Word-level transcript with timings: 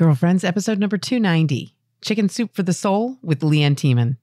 Girlfriends, 0.00 0.44
episode 0.44 0.78
number 0.78 0.96
290 0.96 1.74
Chicken 2.00 2.30
Soup 2.30 2.54
for 2.54 2.62
the 2.62 2.72
Soul 2.72 3.18
with 3.22 3.40
LeAnn 3.40 3.76
Thieman. 3.76 4.16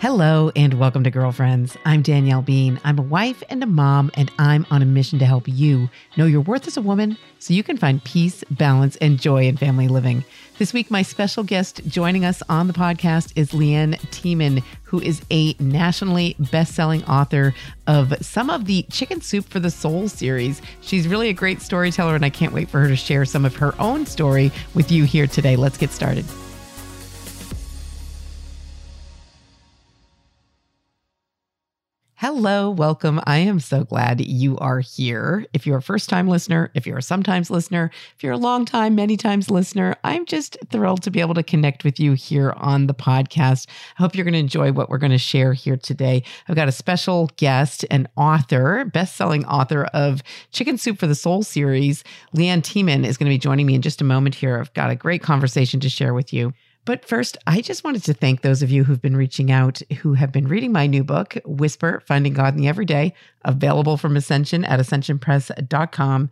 Hello 0.00 0.50
and 0.56 0.72
welcome 0.72 1.04
to 1.04 1.10
Girlfriends. 1.10 1.76
I'm 1.84 2.00
Danielle 2.00 2.40
Bean. 2.40 2.80
I'm 2.84 2.98
a 2.98 3.02
wife 3.02 3.42
and 3.50 3.62
a 3.62 3.66
mom, 3.66 4.10
and 4.14 4.32
I'm 4.38 4.64
on 4.70 4.80
a 4.80 4.86
mission 4.86 5.18
to 5.18 5.26
help 5.26 5.46
you 5.46 5.90
know 6.16 6.24
your 6.24 6.40
worth 6.40 6.66
as 6.66 6.78
a 6.78 6.80
woman 6.80 7.18
so 7.38 7.52
you 7.52 7.62
can 7.62 7.76
find 7.76 8.02
peace, 8.02 8.42
balance, 8.50 8.96
and 8.96 9.20
joy 9.20 9.44
in 9.44 9.58
family 9.58 9.88
living. 9.88 10.24
This 10.56 10.72
week, 10.72 10.90
my 10.90 11.02
special 11.02 11.44
guest 11.44 11.82
joining 11.86 12.24
us 12.24 12.42
on 12.48 12.66
the 12.66 12.72
podcast 12.72 13.34
is 13.36 13.50
LeAnn 13.50 14.00
Thieman, 14.10 14.62
who 14.84 15.02
is 15.02 15.20
a 15.30 15.52
nationally 15.58 16.34
best-selling 16.50 17.04
author 17.04 17.52
of 17.86 18.14
some 18.22 18.48
of 18.48 18.64
the 18.64 18.84
Chicken 18.84 19.20
Soup 19.20 19.44
for 19.44 19.60
the 19.60 19.70
Soul 19.70 20.08
series. 20.08 20.62
She's 20.80 21.08
really 21.08 21.28
a 21.28 21.34
great 21.34 21.60
storyteller, 21.60 22.14
and 22.14 22.24
I 22.24 22.30
can't 22.30 22.54
wait 22.54 22.70
for 22.70 22.80
her 22.80 22.88
to 22.88 22.96
share 22.96 23.26
some 23.26 23.44
of 23.44 23.54
her 23.56 23.74
own 23.78 24.06
story 24.06 24.50
with 24.74 24.90
you 24.90 25.04
here 25.04 25.26
today. 25.26 25.56
Let's 25.56 25.76
get 25.76 25.90
started. 25.90 26.24
Hello, 32.20 32.70
welcome. 32.70 33.18
I 33.24 33.38
am 33.38 33.60
so 33.60 33.82
glad 33.82 34.20
you 34.20 34.58
are 34.58 34.80
here. 34.80 35.46
If 35.54 35.66
you're 35.66 35.78
a 35.78 35.82
first 35.82 36.10
time 36.10 36.28
listener, 36.28 36.70
if 36.74 36.86
you're 36.86 36.98
a 36.98 37.02
sometimes 37.02 37.48
listener, 37.48 37.90
if 38.14 38.22
you're 38.22 38.34
a 38.34 38.36
long 38.36 38.66
time, 38.66 38.94
many 38.94 39.16
times 39.16 39.50
listener, 39.50 39.96
I'm 40.04 40.26
just 40.26 40.58
thrilled 40.70 41.02
to 41.04 41.10
be 41.10 41.20
able 41.20 41.32
to 41.32 41.42
connect 41.42 41.82
with 41.82 41.98
you 41.98 42.12
here 42.12 42.52
on 42.58 42.88
the 42.88 42.92
podcast. 42.92 43.68
I 43.98 44.02
hope 44.02 44.14
you're 44.14 44.26
going 44.26 44.34
to 44.34 44.38
enjoy 44.38 44.70
what 44.70 44.90
we're 44.90 44.98
going 44.98 45.12
to 45.12 45.16
share 45.16 45.54
here 45.54 45.78
today. 45.78 46.22
I've 46.46 46.56
got 46.56 46.68
a 46.68 46.72
special 46.72 47.30
guest, 47.38 47.86
an 47.90 48.06
author, 48.18 48.84
best 48.84 49.16
selling 49.16 49.46
author 49.46 49.84
of 49.94 50.22
Chicken 50.52 50.76
Soup 50.76 50.98
for 50.98 51.06
the 51.06 51.14
Soul 51.14 51.42
series. 51.42 52.04
LeAnn 52.36 52.60
Thieman 52.60 53.06
is 53.06 53.16
going 53.16 53.30
to 53.30 53.34
be 53.34 53.38
joining 53.38 53.64
me 53.64 53.76
in 53.76 53.80
just 53.80 54.02
a 54.02 54.04
moment 54.04 54.34
here. 54.34 54.60
I've 54.60 54.74
got 54.74 54.90
a 54.90 54.94
great 54.94 55.22
conversation 55.22 55.80
to 55.80 55.88
share 55.88 56.12
with 56.12 56.34
you. 56.34 56.52
But 56.84 57.04
first, 57.04 57.36
I 57.46 57.60
just 57.60 57.84
wanted 57.84 58.04
to 58.04 58.14
thank 58.14 58.40
those 58.40 58.62
of 58.62 58.70
you 58.70 58.84
who've 58.84 59.02
been 59.02 59.16
reaching 59.16 59.50
out, 59.50 59.82
who 60.00 60.14
have 60.14 60.32
been 60.32 60.48
reading 60.48 60.72
my 60.72 60.86
new 60.86 61.04
book, 61.04 61.36
Whisper 61.44 62.02
Finding 62.06 62.32
God 62.32 62.54
in 62.54 62.60
the 62.60 62.68
Everyday, 62.68 63.14
available 63.44 63.96
from 63.96 64.16
Ascension 64.16 64.64
at 64.64 64.80
ascensionpress.com, 64.80 66.30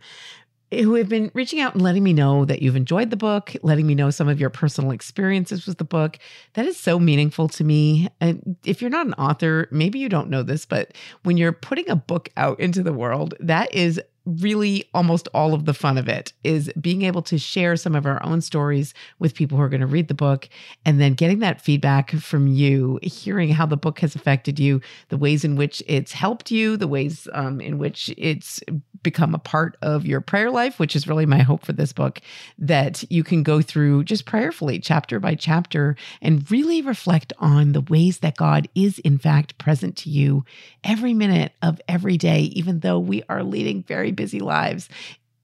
who 0.71 0.93
have 0.95 1.09
been 1.09 1.31
reaching 1.33 1.59
out 1.59 1.73
and 1.73 1.81
letting 1.81 2.03
me 2.03 2.13
know 2.13 2.45
that 2.45 2.61
you've 2.61 2.75
enjoyed 2.75 3.09
the 3.09 3.17
book, 3.17 3.53
letting 3.63 3.87
me 3.87 3.95
know 3.95 4.09
some 4.09 4.27
of 4.27 4.39
your 4.39 4.49
personal 4.49 4.91
experiences 4.91 5.65
with 5.65 5.77
the 5.77 5.83
book. 5.83 6.17
That 6.53 6.65
is 6.65 6.77
so 6.77 6.99
meaningful 6.99 7.47
to 7.49 7.63
me. 7.63 8.07
And 8.19 8.55
if 8.65 8.81
you're 8.81 8.91
not 8.91 9.07
an 9.07 9.13
author, 9.13 9.67
maybe 9.71 9.99
you 9.99 10.09
don't 10.09 10.29
know 10.29 10.43
this, 10.43 10.65
but 10.65 10.93
when 11.23 11.37
you're 11.37 11.53
putting 11.53 11.89
a 11.89 11.95
book 11.95 12.29
out 12.37 12.59
into 12.59 12.83
the 12.83 12.93
world, 12.93 13.33
that 13.39 13.73
is 13.73 13.99
really 14.25 14.85
almost 14.93 15.27
all 15.33 15.53
of 15.53 15.65
the 15.65 15.73
fun 15.73 15.97
of 15.97 16.07
it 16.07 16.33
is 16.43 16.71
being 16.79 17.03
able 17.03 17.21
to 17.21 17.37
share 17.37 17.75
some 17.75 17.95
of 17.95 18.05
our 18.05 18.23
own 18.23 18.41
stories 18.41 18.93
with 19.17 19.33
people 19.33 19.57
who 19.57 19.63
are 19.63 19.69
going 19.69 19.81
to 19.81 19.87
read 19.87 20.07
the 20.07 20.13
book 20.13 20.49
and 20.85 20.99
then 20.99 21.13
getting 21.13 21.39
that 21.39 21.61
feedback 21.61 22.11
from 22.11 22.47
you 22.47 22.99
hearing 23.01 23.49
how 23.49 23.65
the 23.65 23.77
book 23.77 23.99
has 23.99 24.15
affected 24.15 24.59
you 24.59 24.81
the 25.09 25.17
ways 25.17 25.43
in 25.43 25.55
which 25.55 25.81
it's 25.87 26.11
helped 26.11 26.51
you 26.51 26.77
the 26.77 26.87
ways 26.87 27.27
um, 27.33 27.59
in 27.61 27.77
which 27.77 28.13
it's 28.17 28.59
become 29.01 29.33
a 29.33 29.39
part 29.39 29.77
of 29.81 30.05
your 30.05 30.21
prayer 30.21 30.51
life 30.51 30.79
which 30.79 30.95
is 30.95 31.07
really 31.07 31.25
my 31.25 31.39
hope 31.39 31.65
for 31.65 31.73
this 31.73 31.93
book 31.93 32.19
that 32.57 33.03
you 33.09 33.23
can 33.23 33.43
go 33.43 33.61
through 33.61 34.03
just 34.03 34.25
prayerfully 34.25 34.79
chapter 34.79 35.19
by 35.19 35.33
chapter 35.33 35.95
and 36.21 36.49
really 36.51 36.81
reflect 36.81 37.31
on 37.39 37.71
the 37.71 37.81
ways 37.81 38.19
that 38.19 38.35
god 38.35 38.67
is 38.75 38.99
in 38.99 39.17
fact 39.17 39.57
present 39.57 39.95
to 39.95 40.09
you 40.09 40.43
every 40.83 41.13
minute 41.13 41.53
of 41.61 41.81
every 41.87 42.17
day 42.17 42.41
even 42.53 42.81
though 42.81 42.99
we 42.99 43.23
are 43.29 43.43
leading 43.43 43.81
very 43.83 44.08
busy 44.11 44.39
lives. 44.39 44.89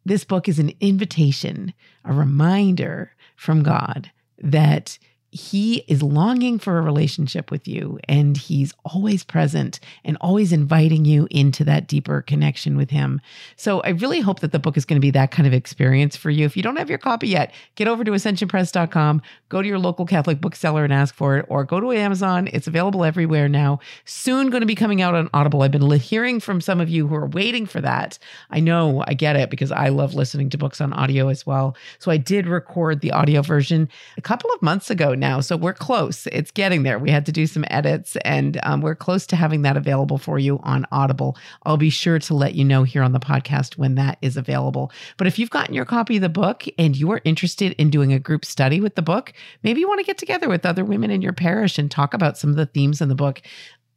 This 0.05 0.23
book 0.23 0.47
is 0.47 0.59
an 0.59 0.71
invitation, 0.79 1.73
a 2.03 2.13
reminder 2.13 3.11
from 3.35 3.63
God 3.63 4.11
that 4.37 4.99
he 5.35 5.83
is 5.89 6.01
longing 6.01 6.57
for 6.57 6.77
a 6.77 6.81
relationship 6.81 7.51
with 7.51 7.67
you 7.67 7.99
and 8.07 8.37
he's 8.37 8.73
always 8.85 9.21
present 9.25 9.81
and 10.05 10.15
always 10.21 10.53
inviting 10.53 11.03
you 11.03 11.27
into 11.29 11.65
that 11.65 11.87
deeper 11.87 12.21
connection 12.21 12.77
with 12.77 12.89
him. 12.89 13.19
So 13.57 13.81
I 13.81 13.89
really 13.89 14.21
hope 14.21 14.39
that 14.39 14.53
the 14.53 14.59
book 14.59 14.77
is 14.77 14.85
going 14.85 14.95
to 14.95 15.05
be 15.05 15.11
that 15.11 15.31
kind 15.31 15.45
of 15.45 15.53
experience 15.53 16.15
for 16.15 16.29
you. 16.29 16.45
If 16.45 16.55
you 16.55 16.63
don't 16.63 16.77
have 16.77 16.89
your 16.89 16.99
copy 16.99 17.27
yet, 17.27 17.53
get 17.75 17.89
over 17.89 18.05
to 18.05 18.11
ascensionpress.com, 18.11 19.21
go 19.49 19.61
to 19.61 19.67
your 19.67 19.77
local 19.77 20.05
Catholic 20.05 20.39
bookseller 20.39 20.85
and 20.85 20.93
ask 20.93 21.13
for 21.13 21.37
it 21.37 21.45
or 21.49 21.65
go 21.65 21.81
to 21.81 21.91
Amazon. 21.91 22.47
It's 22.53 22.67
available 22.67 23.03
everywhere 23.03 23.49
now. 23.49 23.79
Soon 24.05 24.49
going 24.49 24.61
to 24.61 24.67
be 24.67 24.73
coming 24.73 25.01
out 25.01 25.15
on 25.15 25.29
Audible. 25.33 25.63
I've 25.63 25.71
been 25.71 25.91
hearing 25.99 26.39
from 26.39 26.61
some 26.61 26.79
of 26.79 26.87
you 26.87 27.07
who 27.07 27.15
are 27.15 27.27
waiting 27.27 27.65
for 27.65 27.81
that. 27.81 28.17
I 28.51 28.61
know, 28.61 29.03
I 29.05 29.13
get 29.13 29.35
it 29.35 29.49
because 29.49 29.73
I 29.73 29.89
love 29.89 30.13
listening 30.13 30.49
to 30.51 30.57
books 30.57 30.79
on 30.79 30.93
audio 30.93 31.27
as 31.27 31.45
well. 31.45 31.75
So 31.99 32.09
I 32.09 32.15
did 32.15 32.47
record 32.47 33.01
the 33.01 33.11
audio 33.11 33.41
version 33.41 33.89
a 34.17 34.21
couple 34.21 34.49
of 34.51 34.61
months 34.61 34.89
ago 34.89 35.13
now. 35.27 35.41
So 35.41 35.57
we're 35.57 35.73
close. 35.73 36.27
It's 36.27 36.51
getting 36.51 36.83
there. 36.83 36.99
We 36.99 37.09
had 37.09 37.25
to 37.25 37.31
do 37.31 37.47
some 37.47 37.65
edits 37.69 38.15
and 38.17 38.59
um, 38.63 38.81
we're 38.81 38.95
close 38.95 39.25
to 39.27 39.35
having 39.35 39.63
that 39.63 39.77
available 39.77 40.17
for 40.17 40.39
you 40.39 40.59
on 40.63 40.85
Audible. 40.91 41.37
I'll 41.63 41.77
be 41.77 41.89
sure 41.89 42.19
to 42.19 42.33
let 42.33 42.55
you 42.55 42.63
know 42.63 42.83
here 42.83 43.03
on 43.03 43.13
the 43.13 43.19
podcast 43.19 43.77
when 43.77 43.95
that 43.95 44.17
is 44.21 44.37
available. 44.37 44.91
But 45.17 45.27
if 45.27 45.39
you've 45.39 45.49
gotten 45.49 45.73
your 45.73 45.85
copy 45.85 46.17
of 46.17 46.21
the 46.21 46.29
book 46.29 46.65
and 46.77 46.95
you're 46.95 47.21
interested 47.23 47.73
in 47.73 47.89
doing 47.89 48.13
a 48.13 48.19
group 48.19 48.45
study 48.45 48.79
with 48.81 48.95
the 48.95 49.01
book, 49.01 49.33
maybe 49.63 49.79
you 49.79 49.87
want 49.87 49.99
to 49.99 50.05
get 50.05 50.17
together 50.17 50.47
with 50.47 50.65
other 50.65 50.85
women 50.85 51.11
in 51.11 51.21
your 51.21 51.33
parish 51.33 51.77
and 51.77 51.89
talk 51.89 52.13
about 52.13 52.37
some 52.37 52.49
of 52.49 52.55
the 52.55 52.65
themes 52.65 53.01
in 53.01 53.09
the 53.09 53.15
book 53.15 53.41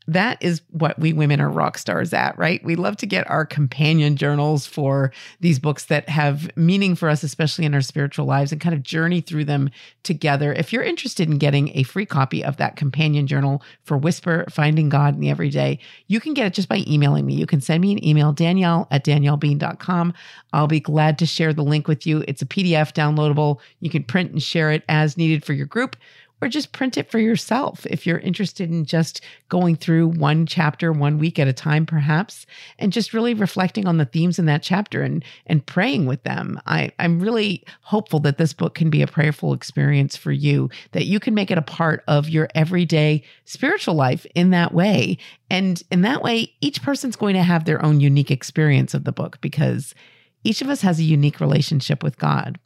that 0.08 0.42
is 0.42 0.62
what 0.70 0.98
we 0.98 1.12
women 1.12 1.38
are 1.38 1.50
rock 1.50 1.76
stars 1.76 2.14
at, 2.14 2.36
right? 2.38 2.64
We 2.64 2.76
love 2.76 2.96
to 2.96 3.06
get 3.06 3.28
our 3.30 3.44
companion 3.44 4.16
journals 4.16 4.66
for 4.66 5.12
these 5.40 5.58
books 5.58 5.84
that 5.84 6.08
have 6.08 6.50
meaning 6.56 6.96
for 6.96 7.10
us, 7.10 7.22
especially 7.22 7.66
in 7.66 7.74
our 7.74 7.82
spiritual 7.82 8.24
lives, 8.24 8.50
and 8.50 8.60
kind 8.60 8.74
of 8.74 8.82
journey 8.82 9.20
through 9.20 9.44
them 9.44 9.68
together. 10.04 10.54
If 10.54 10.72
you're 10.72 10.82
interested 10.82 11.28
in 11.28 11.36
getting 11.36 11.76
a 11.76 11.82
free 11.82 12.06
copy 12.06 12.42
of 12.42 12.56
that 12.56 12.76
companion 12.76 13.26
journal 13.26 13.62
for 13.84 13.98
Whisper 13.98 14.46
Finding 14.48 14.88
God 14.88 15.14
in 15.14 15.20
the 15.20 15.28
Everyday, 15.28 15.78
you 16.06 16.20
can 16.20 16.32
get 16.32 16.46
it 16.46 16.54
just 16.54 16.70
by 16.70 16.82
emailing 16.88 17.26
me. 17.26 17.34
You 17.34 17.46
can 17.46 17.60
send 17.60 17.82
me 17.82 17.92
an 17.92 18.02
email, 18.02 18.32
danielle 18.32 18.88
at 18.90 19.04
daniellebean.com. 19.04 20.14
I'll 20.54 20.66
be 20.66 20.80
glad 20.80 21.18
to 21.18 21.26
share 21.26 21.52
the 21.52 21.62
link 21.62 21.86
with 21.86 22.06
you. 22.06 22.24
It's 22.26 22.40
a 22.40 22.46
PDF 22.46 22.94
downloadable. 22.94 23.60
You 23.80 23.90
can 23.90 24.04
print 24.04 24.32
and 24.32 24.42
share 24.42 24.72
it 24.72 24.84
as 24.88 25.18
needed 25.18 25.44
for 25.44 25.52
your 25.52 25.66
group 25.66 25.96
or 26.40 26.48
just 26.48 26.72
print 26.72 26.96
it 26.96 27.10
for 27.10 27.18
yourself 27.18 27.86
if 27.86 28.06
you're 28.06 28.18
interested 28.18 28.70
in 28.70 28.84
just 28.84 29.20
going 29.48 29.76
through 29.76 30.08
one 30.08 30.46
chapter 30.46 30.92
one 30.92 31.18
week 31.18 31.38
at 31.38 31.48
a 31.48 31.52
time 31.52 31.86
perhaps 31.86 32.46
and 32.78 32.92
just 32.92 33.12
really 33.12 33.34
reflecting 33.34 33.86
on 33.86 33.98
the 33.98 34.04
themes 34.04 34.38
in 34.38 34.46
that 34.46 34.62
chapter 34.62 35.02
and 35.02 35.24
and 35.46 35.66
praying 35.66 36.06
with 36.06 36.22
them. 36.22 36.60
I, 36.66 36.90
i'm 36.98 37.20
really 37.20 37.64
hopeful 37.82 38.20
that 38.20 38.38
this 38.38 38.52
book 38.52 38.74
can 38.74 38.90
be 38.90 39.02
a 39.02 39.06
prayerful 39.06 39.52
experience 39.52 40.16
for 40.16 40.32
you 40.32 40.70
that 40.92 41.06
you 41.06 41.20
can 41.20 41.34
make 41.34 41.50
it 41.50 41.58
a 41.58 41.62
part 41.62 42.04
of 42.06 42.28
your 42.28 42.48
everyday 42.54 43.22
spiritual 43.44 43.94
life 43.94 44.26
in 44.34 44.50
that 44.50 44.72
way. 44.72 45.18
And 45.50 45.82
in 45.90 46.02
that 46.02 46.22
way 46.22 46.52
each 46.60 46.82
person's 46.82 47.16
going 47.16 47.34
to 47.34 47.42
have 47.42 47.64
their 47.64 47.84
own 47.84 48.00
unique 48.00 48.30
experience 48.30 48.94
of 48.94 49.04
the 49.04 49.12
book 49.12 49.40
because 49.40 49.94
each 50.44 50.62
of 50.62 50.68
us 50.68 50.82
has 50.82 50.98
a 50.98 51.04
unique 51.04 51.40
relationship 51.40 52.02
with 52.02 52.18
god 52.18 52.58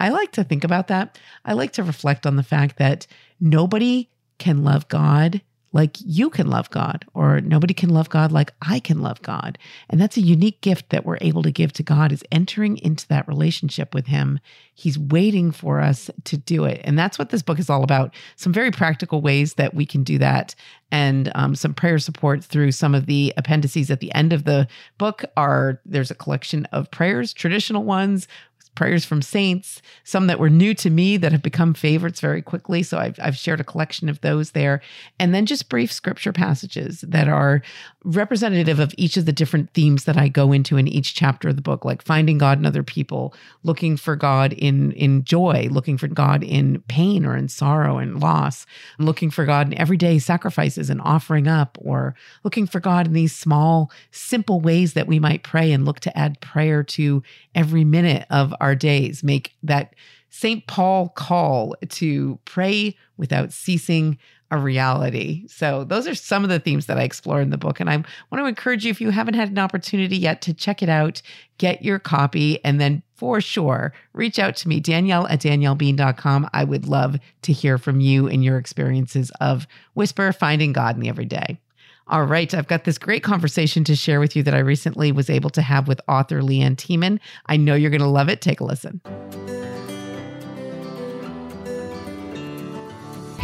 I 0.00 0.10
like 0.10 0.32
to 0.32 0.44
think 0.44 0.64
about 0.64 0.88
that. 0.88 1.18
I 1.44 1.52
like 1.52 1.72
to 1.72 1.82
reflect 1.82 2.26
on 2.26 2.36
the 2.36 2.42
fact 2.42 2.78
that 2.78 3.06
nobody 3.40 4.08
can 4.38 4.64
love 4.64 4.88
God 4.88 5.40
like 5.74 5.96
you 6.06 6.30
can 6.30 6.46
love 6.46 6.70
God, 6.70 7.04
or 7.14 7.40
nobody 7.40 7.74
can 7.74 7.90
love 7.90 8.08
God 8.08 8.30
like 8.30 8.54
I 8.62 8.78
can 8.78 9.02
love 9.02 9.20
God. 9.22 9.58
And 9.90 10.00
that's 10.00 10.16
a 10.16 10.22
unique 10.22 10.60
gift 10.60 10.90
that 10.90 11.04
we're 11.04 11.18
able 11.20 11.42
to 11.42 11.50
give 11.50 11.72
to 11.74 11.82
God 11.82 12.12
is 12.12 12.22
entering 12.30 12.78
into 12.78 13.08
that 13.08 13.26
relationship 13.26 13.92
with 13.92 14.06
Him. 14.06 14.38
He's 14.72 14.96
waiting 14.96 15.50
for 15.50 15.80
us 15.80 16.10
to 16.24 16.36
do 16.36 16.64
it. 16.64 16.80
And 16.84 16.96
that's 16.96 17.18
what 17.18 17.30
this 17.30 17.42
book 17.42 17.58
is 17.58 17.68
all 17.68 17.82
about. 17.82 18.14
Some 18.36 18.52
very 18.52 18.70
practical 18.70 19.20
ways 19.20 19.54
that 19.54 19.74
we 19.74 19.84
can 19.84 20.04
do 20.04 20.16
that. 20.18 20.54
And 20.92 21.32
um, 21.34 21.56
some 21.56 21.74
prayer 21.74 21.98
support 21.98 22.44
through 22.44 22.70
some 22.70 22.94
of 22.94 23.06
the 23.06 23.34
appendices 23.36 23.90
at 23.90 23.98
the 23.98 24.14
end 24.14 24.32
of 24.32 24.44
the 24.44 24.68
book 24.96 25.24
are 25.36 25.80
there's 25.84 26.12
a 26.12 26.14
collection 26.14 26.66
of 26.66 26.88
prayers, 26.92 27.32
traditional 27.32 27.82
ones, 27.82 28.28
prayers 28.74 29.04
from 29.04 29.22
saints, 29.22 29.80
some 30.04 30.26
that 30.26 30.38
were 30.38 30.50
new 30.50 30.74
to 30.74 30.90
me 30.90 31.16
that 31.16 31.32
have 31.32 31.42
become 31.42 31.74
favorites 31.74 32.20
very 32.20 32.42
quickly. 32.42 32.82
So 32.82 32.98
I've, 32.98 33.18
I've 33.20 33.36
shared 33.36 33.60
a 33.60 33.64
collection 33.64 34.08
of 34.08 34.20
those 34.20 34.50
there. 34.52 34.80
And 35.18 35.34
then 35.34 35.46
just 35.46 35.68
brief 35.68 35.92
scripture 35.92 36.32
passages 36.32 37.02
that 37.02 37.28
are 37.28 37.62
representative 38.04 38.78
of 38.78 38.94
each 38.98 39.16
of 39.16 39.24
the 39.24 39.32
different 39.32 39.72
themes 39.72 40.04
that 40.04 40.16
I 40.16 40.28
go 40.28 40.52
into 40.52 40.76
in 40.76 40.86
each 40.86 41.14
chapter 41.14 41.48
of 41.48 41.56
the 41.56 41.62
book, 41.62 41.84
like 41.84 42.02
finding 42.02 42.36
God 42.36 42.58
in 42.58 42.66
other 42.66 42.82
people, 42.82 43.34
looking 43.62 43.96
for 43.96 44.14
God 44.14 44.52
in, 44.52 44.92
in 44.92 45.24
joy, 45.24 45.68
looking 45.70 45.96
for 45.96 46.06
God 46.06 46.44
in 46.44 46.82
pain 46.86 47.24
or 47.24 47.34
in 47.34 47.48
sorrow 47.48 47.98
and 47.98 48.20
loss, 48.20 48.66
looking 48.98 49.30
for 49.30 49.46
God 49.46 49.68
in 49.68 49.78
everyday 49.78 50.18
sacrifices 50.18 50.90
and 50.90 51.00
offering 51.00 51.48
up, 51.48 51.78
or 51.80 52.14
looking 52.44 52.66
for 52.66 52.78
God 52.78 53.06
in 53.06 53.14
these 53.14 53.34
small, 53.34 53.90
simple 54.10 54.60
ways 54.60 54.92
that 54.92 55.08
we 55.08 55.18
might 55.18 55.42
pray 55.42 55.72
and 55.72 55.86
look 55.86 56.00
to 56.00 56.16
add 56.16 56.40
prayer 56.40 56.82
to 56.82 57.22
every 57.54 57.84
minute 57.84 58.26
of 58.28 58.54
our 58.60 58.74
days. 58.74 59.24
Make 59.24 59.54
that 59.62 59.94
St. 60.28 60.66
Paul 60.66 61.10
call 61.10 61.76
to 61.88 62.38
pray 62.44 62.96
without 63.16 63.52
ceasing 63.52 64.18
a 64.54 64.60
reality. 64.60 65.46
So, 65.48 65.84
those 65.84 66.06
are 66.06 66.14
some 66.14 66.44
of 66.44 66.50
the 66.50 66.58
themes 66.58 66.86
that 66.86 66.98
I 66.98 67.02
explore 67.02 67.40
in 67.40 67.50
the 67.50 67.58
book. 67.58 67.80
And 67.80 67.90
I 67.90 67.96
want 67.96 68.06
to 68.32 68.46
encourage 68.46 68.84
you, 68.84 68.90
if 68.90 69.00
you 69.00 69.10
haven't 69.10 69.34
had 69.34 69.50
an 69.50 69.58
opportunity 69.58 70.16
yet, 70.16 70.40
to 70.42 70.54
check 70.54 70.82
it 70.82 70.88
out, 70.88 71.20
get 71.58 71.84
your 71.84 71.98
copy, 71.98 72.64
and 72.64 72.80
then 72.80 73.02
for 73.14 73.40
sure, 73.40 73.92
reach 74.12 74.38
out 74.38 74.56
to 74.56 74.68
me, 74.68 74.80
Danielle 74.80 75.26
at 75.28 75.40
daniellebean.com. 75.40 76.48
I 76.52 76.64
would 76.64 76.86
love 76.86 77.16
to 77.42 77.52
hear 77.52 77.78
from 77.78 78.00
you 78.00 78.28
and 78.28 78.44
your 78.44 78.58
experiences 78.58 79.30
of 79.40 79.66
Whisper, 79.94 80.32
finding 80.32 80.72
God 80.72 80.96
in 80.96 81.00
the 81.00 81.08
everyday. 81.08 81.58
All 82.06 82.24
right, 82.24 82.52
I've 82.52 82.68
got 82.68 82.84
this 82.84 82.98
great 82.98 83.22
conversation 83.22 83.82
to 83.84 83.96
share 83.96 84.20
with 84.20 84.36
you 84.36 84.42
that 84.42 84.54
I 84.54 84.58
recently 84.58 85.10
was 85.10 85.30
able 85.30 85.50
to 85.50 85.62
have 85.62 85.88
with 85.88 86.02
author 86.06 86.42
LeAnn 86.42 86.76
Thieman. 86.76 87.18
I 87.46 87.56
know 87.56 87.74
you're 87.74 87.90
going 87.90 88.00
to 88.02 88.06
love 88.06 88.28
it. 88.28 88.42
Take 88.42 88.60
a 88.60 88.64
listen. 88.64 89.00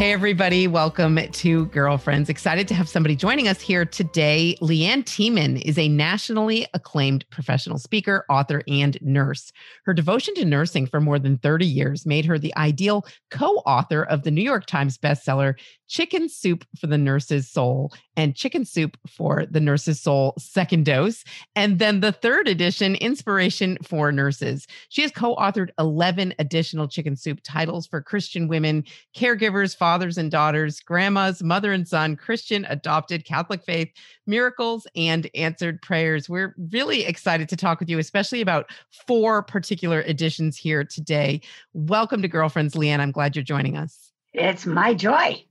Hey, 0.01 0.15
everybody. 0.15 0.67
Welcome 0.67 1.19
to 1.31 1.67
Girlfriends. 1.67 2.31
Excited 2.31 2.67
to 2.69 2.75
have 2.75 2.89
somebody 2.89 3.15
joining 3.15 3.49
us 3.49 3.61
here 3.61 3.85
today. 3.85 4.57
LeAnn 4.63 5.05
Thieman 5.05 5.59
is 5.59 5.77
a 5.77 5.89
nationally 5.89 6.67
acclaimed 6.73 7.27
professional 7.29 7.77
speaker, 7.77 8.25
author, 8.31 8.63
and 8.67 8.97
nurse. 9.03 9.53
Her 9.85 9.93
devotion 9.93 10.35
to 10.37 10.47
nursing 10.47 10.87
for 10.87 11.03
more 11.03 11.19
than 11.19 11.37
30 11.37 11.67
years 11.67 12.07
made 12.07 12.25
her 12.25 12.39
the 12.39 12.57
ideal 12.57 13.05
co 13.31 13.57
author 13.67 14.05
of 14.05 14.23
the 14.23 14.31
New 14.31 14.41
York 14.41 14.65
Times 14.65 14.97
bestseller, 14.97 15.57
Chicken 15.91 16.29
Soup 16.29 16.65
for 16.79 16.87
the 16.87 16.97
Nurse's 16.97 17.51
Soul 17.51 17.93
and 18.17 18.37
Chicken 18.37 18.65
Soup 18.65 18.97
for 19.09 19.45
the 19.51 19.59
Nurse's 19.59 20.01
Soul 20.01 20.35
Second 20.39 20.85
Dose. 20.85 21.25
And 21.57 21.81
then 21.81 21.99
the 21.99 22.13
third 22.13 22.47
edition, 22.47 22.95
Inspiration 22.95 23.77
for 23.83 24.13
Nurses. 24.13 24.69
She 24.89 25.03
has 25.03 25.11
co 25.11 25.35
authored 25.35 25.71
11 25.81 26.33
additional 26.39 26.87
Chicken 26.87 27.17
Soup 27.17 27.41
titles 27.43 27.89
for 27.89 28.01
Christian 28.01 28.47
women, 28.47 28.85
caregivers, 29.17 29.77
fathers 29.77 30.17
and 30.17 30.31
daughters, 30.31 30.79
grandmas, 30.79 31.43
mother 31.43 31.73
and 31.73 31.89
son, 31.89 32.15
Christian, 32.15 32.65
adopted, 32.67 33.25
Catholic 33.25 33.65
faith, 33.65 33.89
miracles, 34.29 34.87
and 34.95 35.29
answered 35.35 35.83
prayers. 35.83 36.29
We're 36.29 36.55
really 36.71 37.05
excited 37.05 37.49
to 37.49 37.57
talk 37.57 37.81
with 37.81 37.91
you, 37.91 37.99
especially 37.99 38.41
about 38.41 38.71
four 39.09 39.43
particular 39.43 40.03
editions 40.03 40.57
here 40.57 40.85
today. 40.85 41.41
Welcome 41.73 42.23
to 42.23 42.29
Girlfriends, 42.29 42.77
LeAnn. 42.77 43.01
I'm 43.01 43.11
glad 43.11 43.35
you're 43.35 43.43
joining 43.43 43.77
us. 43.77 44.13
It's 44.33 44.65
my 44.67 44.95
joy. 44.95 45.45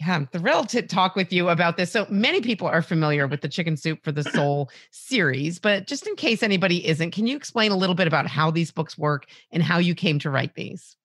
Yeah, 0.00 0.14
I'm 0.14 0.26
thrilled 0.26 0.68
to 0.70 0.82
talk 0.82 1.16
with 1.16 1.32
you 1.32 1.48
about 1.48 1.78
this. 1.78 1.90
So 1.90 2.06
many 2.10 2.42
people 2.42 2.68
are 2.68 2.82
familiar 2.82 3.26
with 3.26 3.40
the 3.40 3.48
Chicken 3.48 3.76
Soup 3.76 4.02
for 4.04 4.12
the 4.12 4.22
Soul 4.34 4.70
series, 4.90 5.58
but 5.58 5.86
just 5.86 6.06
in 6.06 6.16
case 6.16 6.42
anybody 6.42 6.86
isn't, 6.86 7.12
can 7.12 7.26
you 7.26 7.36
explain 7.36 7.72
a 7.72 7.76
little 7.76 7.94
bit 7.94 8.06
about 8.06 8.26
how 8.26 8.50
these 8.50 8.70
books 8.70 8.98
work 8.98 9.26
and 9.50 9.62
how 9.62 9.78
you 9.78 9.94
came 9.94 10.18
to 10.18 10.30
write 10.30 10.54
these? 10.54 10.96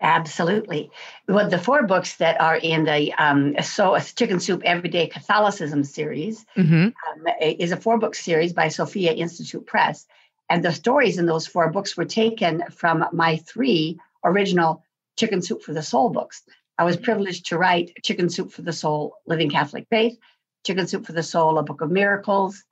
Absolutely. 0.00 0.90
Well, 1.26 1.48
the 1.48 1.58
four 1.58 1.82
books 1.84 2.16
that 2.16 2.38
are 2.40 2.56
in 2.56 2.84
the 2.84 3.12
um, 3.14 3.54
so 3.62 3.98
Chicken 3.98 4.40
Soup 4.40 4.62
Everyday 4.64 5.06
Catholicism 5.06 5.84
series 5.84 6.44
mm-hmm. 6.56 6.74
um, 6.74 7.34
is 7.40 7.72
a 7.72 7.76
four 7.78 7.98
book 7.98 8.14
series 8.14 8.52
by 8.52 8.68
Sophia 8.68 9.12
Institute 9.12 9.66
Press, 9.66 10.06
and 10.50 10.62
the 10.62 10.72
stories 10.72 11.18
in 11.18 11.24
those 11.24 11.46
four 11.46 11.70
books 11.70 11.96
were 11.96 12.04
taken 12.04 12.62
from 12.70 13.06
my 13.12 13.36
three 13.36 13.98
original 14.22 14.82
Chicken 15.16 15.40
Soup 15.40 15.62
for 15.62 15.72
the 15.72 15.82
Soul 15.82 16.10
books. 16.10 16.42
I 16.78 16.84
was 16.84 16.96
privileged 16.96 17.46
to 17.46 17.58
write 17.58 17.92
Chicken 18.02 18.28
Soup 18.28 18.52
for 18.52 18.62
the 18.62 18.72
Soul, 18.72 19.16
Living 19.26 19.50
Catholic 19.50 19.86
Faith, 19.88 20.18
Chicken 20.66 20.86
Soup 20.86 21.06
for 21.06 21.12
the 21.12 21.22
Soul, 21.22 21.58
A 21.58 21.62
Book 21.62 21.80
of 21.80 21.90
Miracles, 21.90 22.62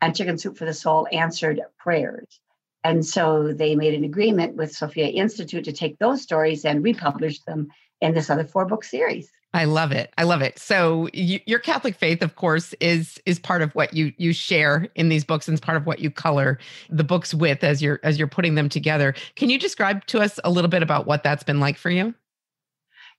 and 0.00 0.14
Chicken 0.14 0.36
Soup 0.36 0.56
for 0.56 0.66
the 0.66 0.74
Soul, 0.74 1.08
Answered 1.12 1.60
Prayers. 1.78 2.40
And 2.82 3.04
so 3.04 3.54
they 3.54 3.74
made 3.74 3.94
an 3.94 4.04
agreement 4.04 4.56
with 4.56 4.74
Sophia 4.74 5.06
Institute 5.06 5.64
to 5.64 5.72
take 5.72 5.98
those 5.98 6.20
stories 6.20 6.66
and 6.66 6.84
republish 6.84 7.40
them 7.44 7.68
in 8.02 8.12
this 8.12 8.28
other 8.28 8.44
four 8.44 8.66
book 8.66 8.84
series. 8.84 9.30
I 9.54 9.64
love 9.64 9.92
it. 9.92 10.12
I 10.18 10.24
love 10.24 10.42
it. 10.42 10.58
So 10.58 11.08
you, 11.12 11.40
your 11.46 11.60
Catholic 11.60 11.94
faith, 11.94 12.22
of 12.22 12.34
course, 12.34 12.74
is 12.80 13.20
is 13.24 13.38
part 13.38 13.62
of 13.62 13.72
what 13.74 13.94
you 13.94 14.12
you 14.18 14.32
share 14.32 14.88
in 14.96 15.08
these 15.08 15.24
books, 15.24 15.46
and 15.46 15.56
it's 15.56 15.64
part 15.64 15.76
of 15.76 15.86
what 15.86 16.00
you 16.00 16.10
color 16.10 16.58
the 16.90 17.04
books 17.04 17.32
with 17.32 17.62
as 17.62 17.80
you're 17.80 18.00
as 18.02 18.18
you're 18.18 18.28
putting 18.28 18.56
them 18.56 18.68
together. 18.68 19.14
Can 19.36 19.50
you 19.50 19.58
describe 19.58 20.04
to 20.06 20.20
us 20.20 20.40
a 20.42 20.50
little 20.50 20.68
bit 20.68 20.82
about 20.82 21.06
what 21.06 21.22
that's 21.22 21.44
been 21.44 21.60
like 21.60 21.78
for 21.78 21.88
you? 21.88 22.14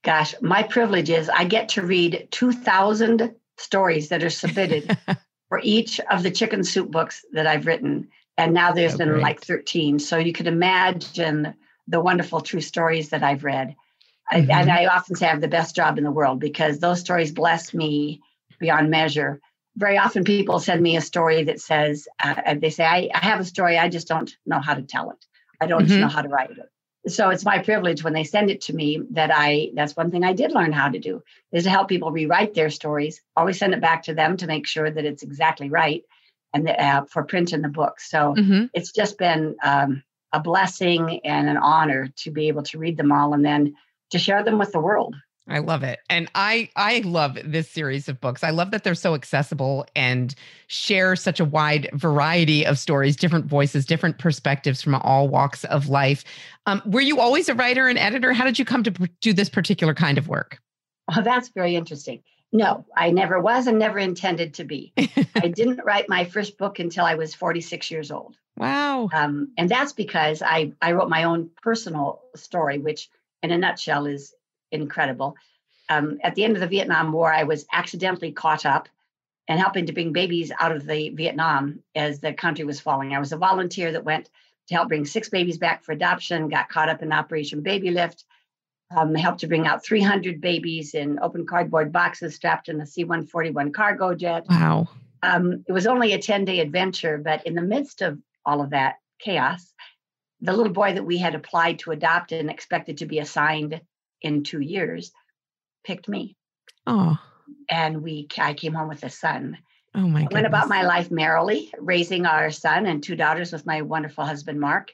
Gosh, 0.02 0.34
my 0.40 0.62
privilege 0.62 1.10
is 1.10 1.28
I 1.28 1.44
get 1.44 1.70
to 1.70 1.82
read 1.82 2.28
2,000 2.30 3.34
stories 3.58 4.08
that 4.10 4.22
are 4.22 4.30
submitted 4.30 4.96
for 5.48 5.60
each 5.62 6.00
of 6.10 6.22
the 6.22 6.30
chicken 6.30 6.64
soup 6.64 6.90
books 6.90 7.24
that 7.32 7.46
I've 7.46 7.66
written. 7.66 8.08
And 8.38 8.52
now 8.52 8.72
there's 8.72 8.94
oh, 8.94 8.98
been 8.98 9.08
great. 9.10 9.22
like 9.22 9.40
13. 9.42 9.98
So 9.98 10.18
you 10.18 10.32
can 10.32 10.46
imagine 10.46 11.54
the 11.88 12.00
wonderful 12.00 12.40
true 12.40 12.60
stories 12.60 13.10
that 13.10 13.22
I've 13.22 13.44
read. 13.44 13.74
Mm-hmm. 14.32 14.50
I, 14.50 14.60
and 14.60 14.70
I 14.70 14.86
often 14.86 15.16
say 15.16 15.26
I 15.26 15.30
have 15.30 15.40
the 15.40 15.48
best 15.48 15.74
job 15.76 15.98
in 15.98 16.04
the 16.04 16.10
world 16.10 16.40
because 16.40 16.78
those 16.78 17.00
stories 17.00 17.32
bless 17.32 17.72
me 17.72 18.20
beyond 18.58 18.90
measure. 18.90 19.40
Very 19.76 19.98
often 19.98 20.24
people 20.24 20.58
send 20.58 20.82
me 20.82 20.96
a 20.96 21.00
story 21.00 21.44
that 21.44 21.60
says, 21.60 22.08
uh, 22.22 22.54
they 22.60 22.70
say, 22.70 22.84
I, 22.84 23.10
I, 23.14 23.24
have 23.24 23.40
a 23.40 23.44
story, 23.44 23.78
I 23.78 23.88
just 23.88 24.08
don't 24.08 24.34
know 24.46 24.58
how 24.58 24.74
to 24.74 24.82
tell 24.82 25.10
it. 25.10 25.24
I 25.60 25.66
don't 25.66 25.86
mm-hmm. 25.86 26.00
know 26.00 26.08
how 26.08 26.22
to 26.22 26.28
write 26.28 26.50
it 26.50 26.70
so 27.08 27.30
it's 27.30 27.44
my 27.44 27.58
privilege 27.58 28.02
when 28.02 28.12
they 28.12 28.24
send 28.24 28.50
it 28.50 28.60
to 28.60 28.74
me 28.74 29.00
that 29.10 29.30
i 29.32 29.70
that's 29.74 29.96
one 29.96 30.10
thing 30.10 30.24
i 30.24 30.32
did 30.32 30.52
learn 30.52 30.72
how 30.72 30.88
to 30.88 30.98
do 30.98 31.22
is 31.52 31.64
to 31.64 31.70
help 31.70 31.88
people 31.88 32.10
rewrite 32.10 32.54
their 32.54 32.70
stories 32.70 33.22
always 33.36 33.58
send 33.58 33.74
it 33.74 33.80
back 33.80 34.04
to 34.04 34.14
them 34.14 34.36
to 34.36 34.46
make 34.46 34.66
sure 34.66 34.90
that 34.90 35.04
it's 35.04 35.22
exactly 35.22 35.70
right 35.70 36.04
and 36.52 36.66
the, 36.66 36.80
uh, 36.80 37.04
for 37.04 37.24
print 37.24 37.52
in 37.52 37.62
the 37.62 37.68
book 37.68 38.00
so 38.00 38.34
mm-hmm. 38.36 38.66
it's 38.74 38.92
just 38.92 39.18
been 39.18 39.56
um, 39.62 40.02
a 40.32 40.40
blessing 40.40 41.20
and 41.24 41.48
an 41.48 41.56
honor 41.56 42.08
to 42.16 42.30
be 42.30 42.48
able 42.48 42.62
to 42.62 42.78
read 42.78 42.96
them 42.96 43.12
all 43.12 43.34
and 43.34 43.44
then 43.44 43.74
to 44.10 44.18
share 44.18 44.42
them 44.42 44.58
with 44.58 44.72
the 44.72 44.80
world 44.80 45.14
I 45.48 45.58
love 45.58 45.82
it. 45.84 46.00
And 46.10 46.28
I 46.34 46.68
I 46.74 47.00
love 47.04 47.38
this 47.44 47.70
series 47.70 48.08
of 48.08 48.20
books. 48.20 48.42
I 48.42 48.50
love 48.50 48.72
that 48.72 48.82
they're 48.82 48.96
so 48.96 49.14
accessible 49.14 49.86
and 49.94 50.34
share 50.66 51.14
such 51.14 51.38
a 51.38 51.44
wide 51.44 51.88
variety 51.92 52.66
of 52.66 52.78
stories, 52.78 53.16
different 53.16 53.46
voices, 53.46 53.86
different 53.86 54.18
perspectives 54.18 54.82
from 54.82 54.96
all 54.96 55.28
walks 55.28 55.64
of 55.64 55.88
life. 55.88 56.24
Um, 56.66 56.82
were 56.86 57.00
you 57.00 57.20
always 57.20 57.48
a 57.48 57.54
writer 57.54 57.86
and 57.86 57.98
editor? 57.98 58.32
How 58.32 58.44
did 58.44 58.58
you 58.58 58.64
come 58.64 58.82
to 58.82 58.90
do 59.20 59.32
this 59.32 59.48
particular 59.48 59.94
kind 59.94 60.18
of 60.18 60.26
work? 60.26 60.58
Oh, 61.14 61.22
that's 61.22 61.50
very 61.50 61.76
interesting. 61.76 62.22
No, 62.52 62.84
I 62.96 63.10
never 63.10 63.40
was 63.40 63.66
and 63.66 63.78
never 63.78 63.98
intended 63.98 64.54
to 64.54 64.64
be. 64.64 64.92
I 65.36 65.48
didn't 65.48 65.84
write 65.84 66.08
my 66.08 66.24
first 66.24 66.58
book 66.58 66.78
until 66.78 67.04
I 67.04 67.14
was 67.14 67.34
46 67.34 67.90
years 67.90 68.10
old. 68.10 68.36
Wow. 68.56 69.10
Um, 69.12 69.52
and 69.58 69.68
that's 69.68 69.92
because 69.92 70.42
I, 70.42 70.72
I 70.80 70.92
wrote 70.92 71.10
my 71.10 71.24
own 71.24 71.50
personal 71.62 72.22
story, 72.34 72.78
which 72.78 73.10
in 73.42 73.50
a 73.50 73.58
nutshell 73.58 74.06
is 74.06 74.32
incredible. 74.70 75.36
Um, 75.88 76.18
at 76.22 76.34
the 76.34 76.44
end 76.44 76.56
of 76.56 76.60
the 76.60 76.66
Vietnam 76.66 77.12
War, 77.12 77.32
I 77.32 77.44
was 77.44 77.66
accidentally 77.72 78.32
caught 78.32 78.66
up 78.66 78.88
and 79.48 79.60
helping 79.60 79.86
to 79.86 79.92
bring 79.92 80.12
babies 80.12 80.50
out 80.58 80.74
of 80.74 80.86
the 80.86 81.10
Vietnam 81.10 81.80
as 81.94 82.20
the 82.20 82.32
country 82.32 82.64
was 82.64 82.80
falling. 82.80 83.14
I 83.14 83.20
was 83.20 83.32
a 83.32 83.36
volunteer 83.36 83.92
that 83.92 84.04
went 84.04 84.28
to 84.68 84.74
help 84.74 84.88
bring 84.88 85.04
six 85.04 85.28
babies 85.28 85.58
back 85.58 85.84
for 85.84 85.92
adoption, 85.92 86.48
got 86.48 86.68
caught 86.68 86.88
up 86.88 87.02
in 87.02 87.12
Operation 87.12 87.62
Baby 87.62 87.90
Lift, 87.90 88.24
um, 88.96 89.14
helped 89.14 89.40
to 89.40 89.46
bring 89.46 89.66
out 89.66 89.84
300 89.84 90.40
babies 90.40 90.94
in 90.94 91.18
open 91.20 91.46
cardboard 91.46 91.92
boxes 91.92 92.34
strapped 92.34 92.68
in 92.68 92.80
a 92.80 92.86
C 92.86 93.04
141 93.04 93.72
cargo 93.72 94.14
jet. 94.14 94.46
Wow. 94.48 94.88
Um, 95.22 95.64
it 95.66 95.72
was 95.72 95.86
only 95.86 96.12
a 96.12 96.18
10 96.18 96.44
day 96.44 96.60
adventure, 96.60 97.18
but 97.18 97.46
in 97.46 97.54
the 97.54 97.62
midst 97.62 98.02
of 98.02 98.18
all 98.44 98.60
of 98.60 98.70
that 98.70 98.96
chaos, 99.18 99.72
the 100.40 100.52
little 100.52 100.72
boy 100.72 100.94
that 100.94 101.06
we 101.06 101.18
had 101.18 101.34
applied 101.34 101.78
to 101.80 101.92
adopt 101.92 102.32
and 102.32 102.50
expected 102.50 102.98
to 102.98 103.06
be 103.06 103.18
assigned 103.18 103.80
in 104.22 104.42
two 104.42 104.60
years 104.60 105.12
picked 105.84 106.08
me. 106.08 106.36
Oh. 106.86 107.18
And 107.70 108.02
we 108.02 108.28
I 108.38 108.54
came 108.54 108.74
home 108.74 108.88
with 108.88 109.04
a 109.04 109.10
son. 109.10 109.58
Oh 109.94 110.00
my 110.00 110.22
I 110.22 110.28
went 110.30 110.46
about 110.46 110.68
my 110.68 110.82
life 110.82 111.10
merrily, 111.10 111.72
raising 111.78 112.26
our 112.26 112.50
son 112.50 112.86
and 112.86 113.02
two 113.02 113.16
daughters 113.16 113.52
with 113.52 113.66
my 113.66 113.82
wonderful 113.82 114.24
husband 114.24 114.60
Mark. 114.60 114.92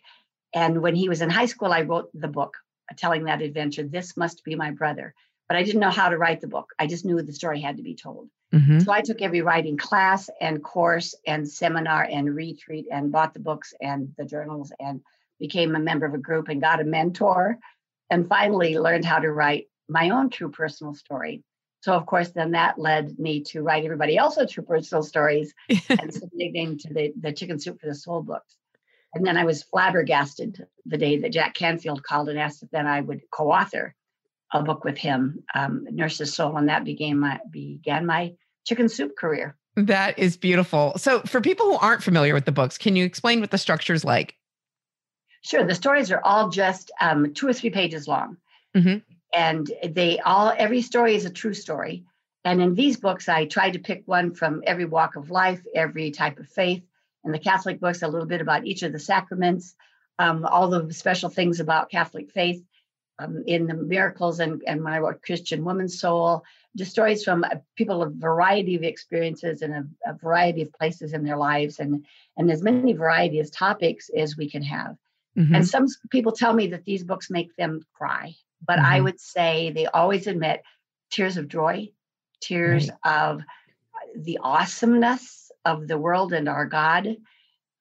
And 0.54 0.82
when 0.82 0.94
he 0.94 1.08
was 1.08 1.22
in 1.22 1.30
high 1.30 1.46
school, 1.46 1.72
I 1.72 1.82
wrote 1.82 2.10
the 2.14 2.28
book 2.28 2.56
telling 2.96 3.24
that 3.24 3.42
adventure. 3.42 3.82
This 3.82 4.16
must 4.16 4.44
be 4.44 4.54
my 4.54 4.70
brother. 4.70 5.14
But 5.48 5.56
I 5.56 5.64
didn't 5.64 5.80
know 5.80 5.90
how 5.90 6.08
to 6.08 6.16
write 6.16 6.40
the 6.40 6.48
book. 6.48 6.72
I 6.78 6.86
just 6.86 7.04
knew 7.04 7.20
the 7.20 7.32
story 7.32 7.60
had 7.60 7.76
to 7.78 7.82
be 7.82 7.94
told. 7.94 8.28
Mm-hmm. 8.54 8.80
So 8.80 8.92
I 8.92 9.00
took 9.00 9.22
every 9.22 9.40
writing 9.40 9.76
class 9.76 10.30
and 10.40 10.62
course 10.62 11.14
and 11.26 11.48
seminar 11.48 12.04
and 12.04 12.34
retreat 12.34 12.86
and 12.90 13.12
bought 13.12 13.34
the 13.34 13.40
books 13.40 13.74
and 13.80 14.12
the 14.16 14.24
journals 14.24 14.72
and 14.78 15.00
became 15.38 15.74
a 15.74 15.80
member 15.80 16.06
of 16.06 16.14
a 16.14 16.18
group 16.18 16.48
and 16.48 16.60
got 16.60 16.80
a 16.80 16.84
mentor 16.84 17.58
and 18.12 18.28
finally 18.28 18.78
learned 18.78 19.06
how 19.06 19.18
to 19.18 19.32
write 19.32 19.68
my 19.88 20.10
own 20.10 20.28
true 20.28 20.50
personal 20.50 20.94
story. 20.94 21.42
So, 21.80 21.94
of 21.94 22.04
course, 22.04 22.30
then 22.30 22.52
that 22.52 22.78
led 22.78 23.18
me 23.18 23.42
to 23.44 23.62
write 23.62 23.84
everybody 23.84 24.18
else's 24.18 24.52
true 24.52 24.64
personal 24.64 25.02
stories 25.02 25.54
and 25.88 26.12
submitting 26.12 26.78
to 26.78 26.92
the, 26.92 27.12
the 27.18 27.32
Chicken 27.32 27.58
Soup 27.58 27.80
for 27.80 27.86
the 27.86 27.94
Soul 27.94 28.22
books. 28.22 28.54
And 29.14 29.26
then 29.26 29.38
I 29.38 29.44
was 29.44 29.62
flabbergasted 29.62 30.62
the 30.84 30.98
day 30.98 31.18
that 31.20 31.32
Jack 31.32 31.54
Canfield 31.54 32.02
called 32.02 32.28
and 32.28 32.38
asked 32.38 32.62
if 32.62 32.70
then 32.70 32.86
I 32.86 33.00
would 33.00 33.22
co-author 33.30 33.94
a 34.52 34.62
book 34.62 34.84
with 34.84 34.98
him, 34.98 35.42
um, 35.54 35.86
Nurse's 35.90 36.34
Soul, 36.34 36.56
and 36.58 36.68
that 36.68 36.84
began 36.84 37.18
my 37.18 37.40
began 37.50 38.04
my 38.04 38.34
chicken 38.66 38.90
soup 38.90 39.16
career. 39.16 39.56
That 39.76 40.18
is 40.18 40.36
beautiful. 40.36 40.92
So, 40.98 41.20
for 41.20 41.40
people 41.40 41.66
who 41.66 41.78
aren't 41.78 42.02
familiar 42.02 42.34
with 42.34 42.44
the 42.44 42.52
books, 42.52 42.76
can 42.76 42.94
you 42.94 43.06
explain 43.06 43.40
what 43.40 43.50
the 43.50 43.58
structure 43.58 43.94
is 43.94 44.04
like? 44.04 44.36
Sure. 45.42 45.64
The 45.64 45.74
stories 45.74 46.10
are 46.10 46.20
all 46.24 46.48
just 46.48 46.90
um, 47.00 47.34
two 47.34 47.48
or 47.48 47.52
three 47.52 47.70
pages 47.70 48.08
long. 48.08 48.36
Mm-hmm. 48.74 48.98
and 49.34 49.70
they 49.86 50.18
all 50.20 50.50
every 50.56 50.80
story 50.80 51.14
is 51.14 51.26
a 51.26 51.30
true 51.30 51.52
story. 51.52 52.04
And 52.44 52.62
in 52.62 52.74
these 52.74 52.96
books, 52.96 53.28
I 53.28 53.44
tried 53.44 53.74
to 53.74 53.78
pick 53.78 54.02
one 54.06 54.34
from 54.34 54.62
every 54.66 54.86
walk 54.86 55.16
of 55.16 55.30
life, 55.30 55.60
every 55.74 56.10
type 56.10 56.38
of 56.38 56.48
faith. 56.48 56.82
In 57.24 57.32
the 57.32 57.38
Catholic 57.38 57.78
books, 57.80 58.02
a 58.02 58.08
little 58.08 58.26
bit 58.26 58.40
about 58.40 58.66
each 58.66 58.82
of 58.82 58.92
the 58.92 58.98
sacraments, 58.98 59.76
um, 60.18 60.44
all 60.44 60.68
the 60.68 60.92
special 60.92 61.28
things 61.28 61.60
about 61.60 61.90
Catholic 61.90 62.30
faith. 62.32 62.64
Um, 63.18 63.44
in 63.46 63.66
the 63.66 63.74
miracles 63.74 64.40
and, 64.40 64.62
and 64.66 64.88
I 64.88 64.98
Christian 65.22 65.64
Woman's 65.64 66.00
Soul, 66.00 66.44
just 66.76 66.90
stories 66.90 67.22
from 67.22 67.44
uh, 67.44 67.56
people 67.76 68.02
of 68.02 68.14
variety 68.14 68.74
of 68.74 68.82
experiences 68.82 69.60
and 69.60 69.74
a, 69.74 70.10
a, 70.10 70.14
variety 70.14 70.62
of 70.62 70.72
places 70.72 71.12
in 71.12 71.22
their 71.22 71.36
lives 71.36 71.78
and 71.78 72.06
and 72.38 72.50
as 72.50 72.62
many 72.62 72.94
variety 72.94 73.38
as 73.38 73.50
topics 73.50 74.10
as 74.16 74.36
we 74.36 74.48
can 74.50 74.62
have. 74.62 74.96
Mm-hmm. 75.38 75.54
And 75.54 75.66
some 75.66 75.86
people 76.10 76.32
tell 76.32 76.52
me 76.52 76.68
that 76.68 76.84
these 76.84 77.04
books 77.04 77.30
make 77.30 77.54
them 77.56 77.82
cry, 77.94 78.34
but 78.66 78.76
mm-hmm. 78.76 78.92
I 78.92 79.00
would 79.00 79.20
say 79.20 79.72
they 79.74 79.86
always 79.86 80.26
admit 80.26 80.62
tears 81.10 81.36
of 81.36 81.48
joy, 81.48 81.90
tears 82.40 82.90
right. 83.04 83.30
of 83.30 83.40
uh, 83.40 83.42
the 84.16 84.38
awesomeness 84.42 85.50
of 85.64 85.88
the 85.88 85.98
world 85.98 86.32
and 86.32 86.48
our 86.48 86.66
God. 86.66 87.16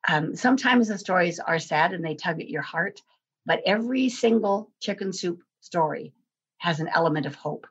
Um, 0.08 0.36
sometimes 0.36 0.88
the 0.88 0.98
stories 0.98 1.40
are 1.40 1.60
sad 1.60 1.94
and 1.94 2.04
they 2.04 2.16
tug 2.16 2.40
at 2.40 2.50
your 2.50 2.62
heart, 2.62 3.02
but 3.46 3.62
every 3.66 4.10
single 4.10 4.72
chicken 4.80 5.14
soup 5.14 5.44
story 5.60 6.14
has 6.58 6.80
an 6.80 6.90
element 6.94 7.26
of 7.26 7.36
hope. 7.36 7.68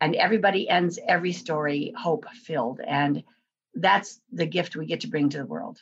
And 0.00 0.14
everybody 0.14 0.68
ends 0.68 0.98
every 1.06 1.32
story 1.32 1.94
hope 1.96 2.26
filled. 2.28 2.80
And 2.80 3.24
that's 3.74 4.20
the 4.32 4.46
gift 4.46 4.76
we 4.76 4.86
get 4.86 5.00
to 5.00 5.08
bring 5.08 5.30
to 5.30 5.38
the 5.38 5.46
world. 5.46 5.78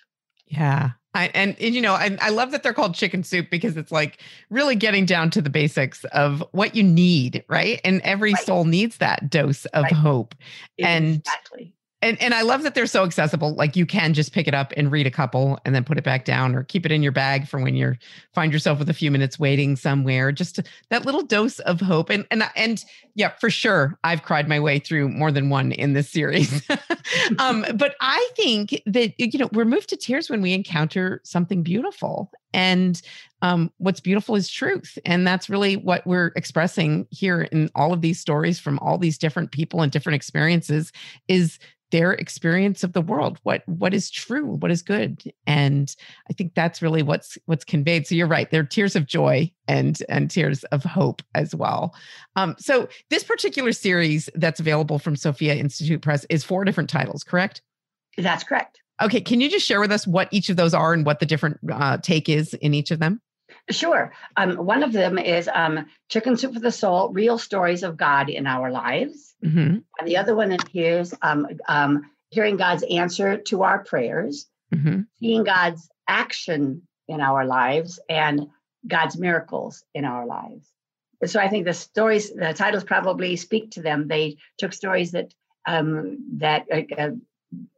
Yeah. 0.53 0.91
I, 1.15 1.31
and, 1.35 1.57
and, 1.61 1.75
you 1.75 1.81
know, 1.81 1.93
I, 1.93 2.17
I 2.21 2.31
love 2.31 2.53
that 2.53 2.63
they're 2.63 2.73
called 2.73 2.95
chicken 2.95 3.23
soup 3.23 3.51
because 3.51 3.77
it's 3.77 3.93
like 3.93 4.19
really 4.49 4.75
getting 4.75 5.05
down 5.05 5.31
to 5.31 5.43
the 5.43 5.51
basics 5.51 6.05
of 6.05 6.43
what 6.53 6.75
you 6.75 6.83
need, 6.83 7.45
right? 7.49 7.81
And 7.85 8.01
every 8.03 8.33
right. 8.33 8.47
soul 8.47 8.65
needs 8.65 8.97
that 8.99 9.29
dose 9.29 9.67
of 9.67 9.85
right. 9.85 9.93
hope. 9.93 10.35
Exactly. 10.79 11.63
And 11.65 11.73
and 12.03 12.21
and 12.21 12.35
I 12.35 12.43
love 12.43 12.65
that 12.65 12.75
they're 12.75 12.87
so 12.87 13.05
accessible. 13.05 13.55
Like 13.55 13.77
you 13.77 13.87
can 13.87 14.13
just 14.13 14.33
pick 14.33 14.49
it 14.49 14.55
up 14.55 14.73
and 14.77 14.91
read 14.91 15.07
a 15.07 15.11
couple 15.11 15.59
and 15.65 15.75
then 15.75 15.85
put 15.85 15.97
it 15.97 16.05
back 16.05 16.25
down 16.25 16.55
or 16.55 16.65
keep 16.65 16.85
it 16.85 16.93
in 16.93 17.03
your 17.03 17.13
bag 17.13 17.47
for 17.47 17.61
when 17.61 17.77
you 17.77 17.95
find 18.35 18.53
yourself 18.53 18.79
with 18.79 18.91
a 18.91 18.95
few 18.95 19.11
minutes 19.11 19.39
waiting 19.39 19.77
somewhere. 19.77 20.33
Just 20.33 20.61
that 20.91 21.07
little 21.07 21.23
dose 21.23 21.61
of 21.61 21.81
hope. 21.81 22.11
And 22.11 22.27
and 22.31 22.43
and 22.57 22.85
yeah, 23.15 23.33
for 23.41 23.51
sure, 23.51 23.99
I've 24.05 24.23
cried 24.23 24.49
my 24.49 24.59
way 24.59 24.81
through 24.81 25.09
more 25.09 25.31
than 25.31 25.49
one 25.49 25.73
in 25.73 25.93
this 25.93 26.11
series. 26.11 26.69
um, 27.39 27.65
but 27.75 27.95
I 28.01 28.29
think 28.37 28.83
that 28.87 29.15
you 29.19 29.39
know 29.39 29.49
we're 29.53 29.65
moved 29.65 29.89
to 29.91 29.97
tears 29.97 30.29
when 30.29 30.43
we 30.43 30.53
encounter 30.53 31.21
something 31.25 31.63
beautiful. 31.63 32.31
And 32.55 33.01
um, 33.43 33.73
what's 33.79 34.01
beautiful 34.01 34.37
is 34.37 34.49
truth. 34.49 34.99
And 35.05 35.27
that's 35.27 35.51
really 35.51 35.77
what 35.77 36.07
we're 36.07 36.33
expressing 36.37 37.07
here 37.11 37.43
in 37.43 37.71
all 37.75 37.93
of 37.93 38.01
these 38.01 38.21
stories 38.21 38.59
from 38.59 38.79
all 38.79 38.99
these 38.99 39.19
different 39.19 39.51
people 39.51 39.83
and 39.83 39.91
different 39.91 40.17
experiences 40.17 40.93
is 41.29 41.59
their 41.91 42.13
experience 42.13 42.83
of 42.83 42.95
the 42.95 43.03
world. 43.03 43.39
What 43.43 43.63
what 43.69 43.93
is 43.93 44.11
true? 44.11 44.47
What 44.47 44.71
is 44.71 44.81
good? 44.81 45.23
And 45.47 45.95
i 46.31 46.33
think 46.33 46.55
that's 46.55 46.81
really 46.81 47.03
what's 47.03 47.37
what's 47.45 47.65
conveyed. 47.65 48.07
So 48.07 48.15
you're 48.15 48.27
right 48.27 48.51
there 48.51 48.63
are 48.63 48.65
tears 48.65 48.97
of 48.97 49.07
joy 49.07 49.53
and 49.69 50.03
and 50.09 50.31
tears 50.31 50.65
of 50.65 50.83
hope 50.85 51.23
as 51.35 51.55
well. 51.55 51.95
Um, 52.35 52.57
so 52.59 52.89
this 53.11 53.25
particular 53.25 53.73
series 53.73 54.31
that's 54.35 54.59
available 54.59 54.99
from 54.99 55.17
sophia 55.17 55.55
institute 55.55 56.01
press 56.01 56.25
is 56.31 56.43
four 56.43 56.65
different 56.65 56.89
titles 56.89 57.23
correct? 57.23 57.61
That's 58.17 58.43
correct 58.43 58.82
okay 59.03 59.21
can 59.21 59.41
you 59.41 59.51
just 59.51 59.67
share 59.67 59.81
with 59.81 59.93
us 59.93 60.07
what 60.07 60.29
each 60.31 60.49
of 60.49 60.57
those 60.57 60.75
are 60.75 60.93
and 60.93 61.05
what 61.05 61.21
the 61.21 61.27
different 61.27 61.59
uh, 61.71 61.99
take 61.99 62.29
is 62.29 62.55
in 62.55 62.75
each 62.75 62.91
of 62.91 62.99
them 62.99 63.21
Sure. 63.71 64.13
Um, 64.37 64.57
one 64.57 64.83
of 64.83 64.93
them 64.93 65.19
is 65.19 65.49
um, 65.53 65.87
Chicken 66.09 66.37
Soup 66.37 66.53
for 66.53 66.61
the 66.61 66.73
Soul 66.73 67.11
Real 67.13 67.39
Stories 67.39 67.83
of 67.83 67.97
God 67.97 68.29
in 68.29 68.47
Our 68.47 68.71
Lives. 68.71 69.35
Mm-hmm. 69.45 69.79
And 69.99 70.09
the 70.09 70.17
other 70.17 70.35
one 70.35 70.57
is 70.75 71.15
um, 71.23 71.47
um, 71.69 72.11
Hearing 72.31 72.57
God's 72.57 72.83
Answer 72.83 73.39
to 73.39 73.63
Our 73.63 73.85
Prayers, 73.85 74.47
mm-hmm. 74.75 75.03
Seeing 75.21 75.45
God's 75.45 75.89
Action 76.09 76.83
in 77.09 77.21
Our 77.21 77.45
Lives, 77.45 78.01
and 78.09 78.49
God's 78.87 79.17
Miracles 79.17 79.85
in 79.95 80.05
Our 80.05 80.27
Lives. 80.27 80.69
So 81.25 81.39
I 81.39 81.49
think 81.49 81.65
the 81.65 81.75
stories, 81.75 82.33
the 82.33 82.53
titles 82.53 82.85
probably 82.85 83.37
speak 83.37 83.73
to 83.73 83.83
them. 83.83 84.09
They 84.09 84.39
took 84.59 84.73
stories 84.73 85.13
that 85.13 85.33
um, 85.67 86.19
that 86.39 86.67
uh, 86.73 87.01
uh 87.01 87.11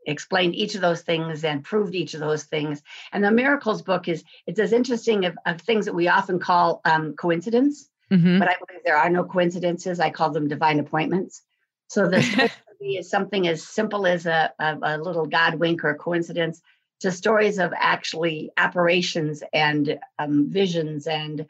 explained 0.07 0.55
each 0.55 0.75
of 0.75 0.81
those 0.81 1.03
things 1.03 1.45
and 1.45 1.65
proved 1.65 1.95
each 1.95 2.15
of 2.15 2.21
those 2.21 2.45
things. 2.45 2.83
And 3.13 3.25
the 3.25 3.31
miracles 3.31 3.83
book 3.83 4.09
is 4.09 4.25
it's 4.47 4.61
as 4.61 4.73
interesting 4.73 5.25
of, 5.25 5.37
of 5.47 5.61
things 5.61 5.87
that 5.87 5.95
we 5.95 6.09
often 6.09 6.39
call 6.39 6.81
um, 6.85 7.15
coincidence, 7.15 7.89
mm-hmm. 8.11 8.39
but 8.39 8.49
I 8.49 8.55
believe 8.55 8.83
there 8.85 8.97
are 8.97 9.11
no 9.11 9.25
coincidences. 9.25 10.01
I 10.01 10.11
call 10.11 10.31
them 10.31 10.49
divine 10.49 10.81
appointments. 10.81 11.43
So 11.89 12.09
the 12.09 12.51
is 12.81 13.09
something 13.09 13.49
as 13.49 13.67
simple 13.67 14.07
as 14.07 14.27
a, 14.27 14.53
a, 14.59 14.79
a 14.83 14.99
little 14.99 15.27
God 15.27 15.55
wink 15.55 15.85
or 15.85 15.95
coincidence 15.95 16.61
to 17.01 17.11
stories 17.11 17.59
of 17.59 17.73
actually 17.77 18.51
apparitions 18.57 19.43
and 19.53 19.99
um, 20.19 20.51
visions 20.51 21.07
and 21.07 21.47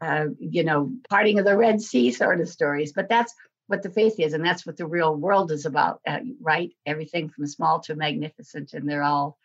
uh, 0.00 0.26
you 0.38 0.62
know 0.62 0.92
parting 1.08 1.38
of 1.38 1.44
the 1.44 1.56
Red 1.56 1.80
Sea 1.80 2.12
sort 2.12 2.40
of 2.40 2.48
stories. 2.48 2.92
But 2.92 3.08
that's 3.08 3.34
what 3.68 3.82
the 3.82 3.90
faith 3.90 4.18
is 4.18 4.32
and 4.32 4.44
that's 4.44 4.66
what 4.66 4.76
the 4.76 4.86
real 4.86 5.14
world 5.14 5.52
is 5.52 5.64
about 5.64 6.00
uh, 6.06 6.18
right? 6.40 6.72
Everything 6.84 7.28
from 7.28 7.46
small 7.46 7.80
to 7.80 7.94
magnificent 7.94 8.72
and 8.72 8.88
they're 8.88 9.04
all 9.04 9.38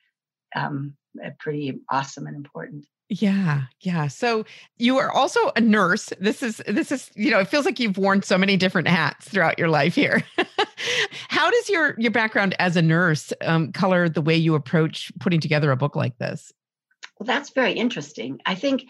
um, 0.55 0.95
uh, 1.23 1.29
pretty 1.37 1.79
awesome 1.89 2.25
and 2.25 2.35
important. 2.35 2.85
Yeah 3.09 3.63
yeah. 3.81 4.07
So 4.07 4.45
you 4.77 4.97
are 4.97 5.11
also 5.11 5.51
a 5.55 5.61
nurse. 5.61 6.11
This 6.19 6.41
is 6.41 6.61
this 6.65 6.91
is 6.91 7.11
you 7.15 7.31
know 7.31 7.39
it 7.39 7.49
feels 7.49 7.65
like 7.65 7.79
you've 7.79 7.97
worn 7.97 8.23
so 8.23 8.37
many 8.37 8.57
different 8.57 8.87
hats 8.87 9.27
throughout 9.27 9.59
your 9.59 9.67
life 9.67 9.93
here. 9.93 10.23
How 11.27 11.51
does 11.51 11.69
your 11.69 11.95
your 11.99 12.11
background 12.11 12.55
as 12.59 12.77
a 12.77 12.81
nurse 12.81 13.33
um, 13.41 13.71
color 13.73 14.07
the 14.07 14.21
way 14.21 14.35
you 14.35 14.55
approach 14.55 15.11
putting 15.19 15.41
together 15.41 15.69
a 15.71 15.77
book 15.77 15.95
like 15.95 16.17
this? 16.17 16.53
Well 17.19 17.27
that's 17.27 17.49
very 17.49 17.73
interesting. 17.73 18.39
I 18.45 18.55
think 18.55 18.85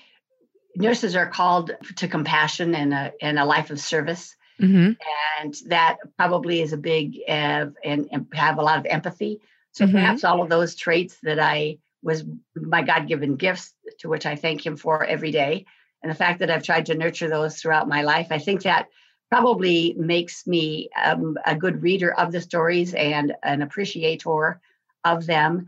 nurses 0.76 1.16
are 1.16 1.28
called 1.28 1.72
to 1.98 2.08
compassion 2.08 2.76
and 2.76 2.94
a, 2.94 3.14
and 3.22 3.40
a 3.40 3.46
life 3.46 3.72
of 3.72 3.80
service 3.80 4.36
Mm-hmm. 4.62 4.94
And 5.42 5.56
that 5.68 5.98
probably 6.18 6.62
is 6.62 6.74
a 6.74 6.78
big 6.78 7.18
uh, 7.28 7.68
and, 7.84 8.08
and, 8.12 8.28
have 8.34 8.60
a 8.60 8.62
lot 8.62 8.80
of 8.80 8.86
empathy. 8.86 9.42
So 9.72 9.86
mm-hmm. 9.86 9.96
perhaps 9.96 10.24
all 10.24 10.42
of 10.42 10.50
those 10.50 10.76
traits 10.76 11.18
that 11.24 11.40
I 11.40 11.80
was 12.04 12.24
my 12.56 12.84
God 12.84 13.08
given 13.08 13.36
gifts 13.36 13.74
to 14.00 14.10
which 14.10 14.26
I 14.26 14.36
thank 14.36 14.66
Him 14.66 14.78
for 14.78 15.04
every 15.04 15.32
day. 15.32 15.66
And 16.02 16.12
the 16.12 16.16
fact 16.16 16.40
that 16.40 16.52
I've 16.52 16.64
tried 16.64 16.88
to 16.88 16.96
nurture 16.96 17.30
those 17.30 17.60
throughout 17.60 17.88
my 17.88 18.04
life, 18.04 18.28
I 18.30 18.38
think 18.38 18.64
that 18.64 18.90
probably 19.32 19.96
makes 19.98 20.46
me 20.46 20.90
um, 21.04 21.38
a 21.46 21.56
good 21.56 21.82
reader 21.82 22.14
of 22.14 22.32
the 22.32 22.42
stories 22.42 22.94
and 22.94 23.34
an 23.42 23.62
appreciator 23.62 24.60
of 25.04 25.26
them. 25.26 25.68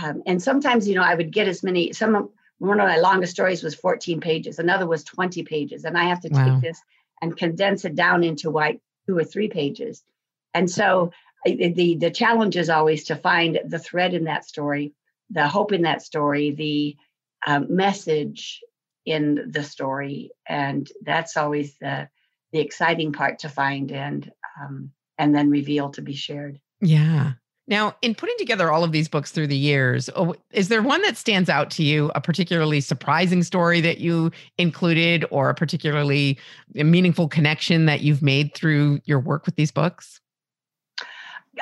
Um, 0.00 0.22
and 0.26 0.40
sometimes, 0.40 0.86
you 0.86 0.94
know, 0.94 1.02
I 1.02 1.14
would 1.14 1.32
get 1.32 1.48
as 1.48 1.62
many, 1.62 1.92
some 1.92 2.30
one 2.58 2.78
of 2.78 2.86
my 2.86 2.98
longest 2.98 3.32
stories 3.32 3.62
was 3.62 3.74
14 3.74 4.20
pages, 4.20 4.58
another 4.58 4.86
was 4.86 5.02
20 5.02 5.42
pages. 5.44 5.84
And 5.84 5.96
I 5.96 6.04
have 6.04 6.20
to 6.20 6.28
wow. 6.28 6.44
take 6.44 6.62
this 6.62 6.80
and 7.20 7.36
condense 7.36 7.84
it 7.84 7.94
down 7.94 8.24
into 8.24 8.50
like 8.50 8.80
two 9.06 9.16
or 9.16 9.24
three 9.24 9.48
pages. 9.48 10.02
And 10.54 10.70
so 10.70 11.12
the 11.44 11.96
the 11.98 12.10
challenge 12.10 12.56
is 12.56 12.70
always 12.70 13.04
to 13.04 13.16
find 13.16 13.60
the 13.64 13.78
thread 13.78 14.14
in 14.14 14.24
that 14.24 14.44
story, 14.44 14.92
the 15.30 15.48
hope 15.48 15.72
in 15.72 15.82
that 15.82 16.02
story, 16.02 16.50
the 16.50 16.96
um, 17.46 17.74
message 17.74 18.60
in 19.06 19.50
the 19.50 19.62
story, 19.62 20.30
and 20.46 20.90
that's 21.02 21.36
always 21.36 21.76
the 21.78 22.08
the 22.52 22.60
exciting 22.60 23.12
part 23.12 23.40
to 23.40 23.48
find 23.48 23.92
and 23.92 24.30
um, 24.60 24.90
and 25.18 25.34
then 25.34 25.50
reveal 25.50 25.90
to 25.90 26.02
be 26.02 26.14
shared. 26.14 26.60
Yeah, 26.80 27.32
now, 27.70 27.94
in 28.02 28.16
putting 28.16 28.36
together 28.36 28.72
all 28.72 28.82
of 28.82 28.90
these 28.90 29.08
books 29.08 29.30
through 29.30 29.46
the 29.46 29.56
years, 29.56 30.10
oh, 30.16 30.34
is 30.50 30.68
there 30.68 30.82
one 30.82 31.00
that 31.02 31.16
stands 31.16 31.48
out 31.48 31.70
to 31.70 31.84
you, 31.84 32.10
a 32.16 32.20
particularly 32.20 32.80
surprising 32.80 33.44
story 33.44 33.80
that 33.80 33.98
you 33.98 34.32
included, 34.58 35.24
or 35.30 35.48
a 35.50 35.54
particularly 35.54 36.36
meaningful 36.74 37.28
connection 37.28 37.86
that 37.86 38.00
you've 38.00 38.22
made 38.22 38.54
through 38.54 39.00
your 39.04 39.20
work 39.20 39.46
with 39.46 39.54
these 39.54 39.70
books? 39.70 40.20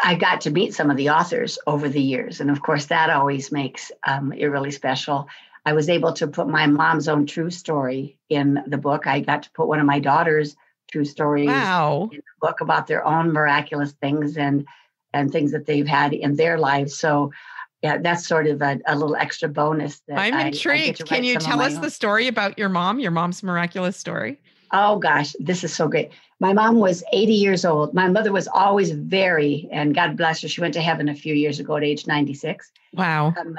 I 0.03 0.15
got 0.15 0.41
to 0.43 0.51
meet 0.51 0.73
some 0.73 0.91
of 0.91 0.97
the 0.97 1.11
authors 1.11 1.59
over 1.67 1.91
the 1.91 2.01
years. 2.01 2.41
And 2.41 2.51
of 2.51 2.63
course, 2.63 2.87
that 2.87 3.11
always 3.11 3.53
makes 3.53 3.93
um, 4.07 4.33
it 4.33 4.47
really 4.47 4.71
special. 4.71 5.29
I 5.67 5.75
was 5.75 5.91
able 5.91 6.15
to 6.15 6.27
put 6.27 6.49
my 6.49 6.67
mom's 6.67 7.09
own 7.09 7.27
true 7.27 7.51
story 7.51 8.19
in 8.31 8.63
the 8.67 8.79
book. 8.79 9.07
I 9.07 9.21
got 9.21 9.43
to 9.43 9.51
put 9.51 9.69
one 9.69 9.81
of 9.81 9.87
my 9.87 9.99
daughter's 9.99 10.57
true 10.91 11.05
stories 11.05 11.49
wow. 11.49 12.09
in 12.11 12.19
the 12.19 12.47
book 12.47 12.63
about 12.63 12.87
their 12.87 13.05
own 13.05 13.33
miraculous 13.33 13.93
things. 13.93 14.39
And 14.39 14.67
and 15.13 15.31
things 15.31 15.53
that 15.53 15.67
they've 15.67 15.87
had 15.87 16.13
in 16.13 16.37
their 16.37 16.59
lives. 16.59 16.99
So 16.99 17.33
yeah, 17.83 17.99
that's 17.99 18.27
sort 18.27 18.47
of 18.47 18.61
a, 18.61 18.81
a 18.87 18.97
little 18.97 19.17
extra 19.17 19.49
bonus. 19.49 20.01
That 20.09 20.19
I'm 20.19 20.47
intrigued. 20.49 21.03
I, 21.03 21.05
I 21.05 21.09
Can 21.09 21.25
you 21.25 21.39
tell 21.39 21.61
us 21.61 21.77
own. 21.77 21.83
the 21.83 21.91
story 21.91 22.27
about 22.27 22.59
your 22.59 22.69
mom, 22.69 22.99
your 22.99 23.13
mom's 23.13 23.43
miraculous 23.43 23.97
story? 23.97 24.41
Oh 24.73 24.99
gosh, 24.99 25.35
this 25.39 25.65
is 25.65 25.75
so 25.75 25.89
great. 25.89 26.11
My 26.41 26.53
mom 26.53 26.77
was 26.77 27.03
80 27.13 27.33
years 27.33 27.65
old. 27.65 27.95
My 27.95 28.09
mother 28.09 28.33
was 28.33 28.49
always 28.49 28.91
very, 28.91 29.69
and 29.73 29.95
God 29.95 30.17
bless 30.17 30.43
her, 30.43 30.49
she 30.49 30.61
went 30.61 30.75
to 30.75 30.83
heaven 30.83 31.09
a 31.09 31.15
few 31.15 31.35
years 31.35 31.59
ago 31.59 31.77
at 31.77 31.85
age 31.85 32.07
96. 32.07 32.71
Wow. 32.93 33.35
Um, 33.39 33.59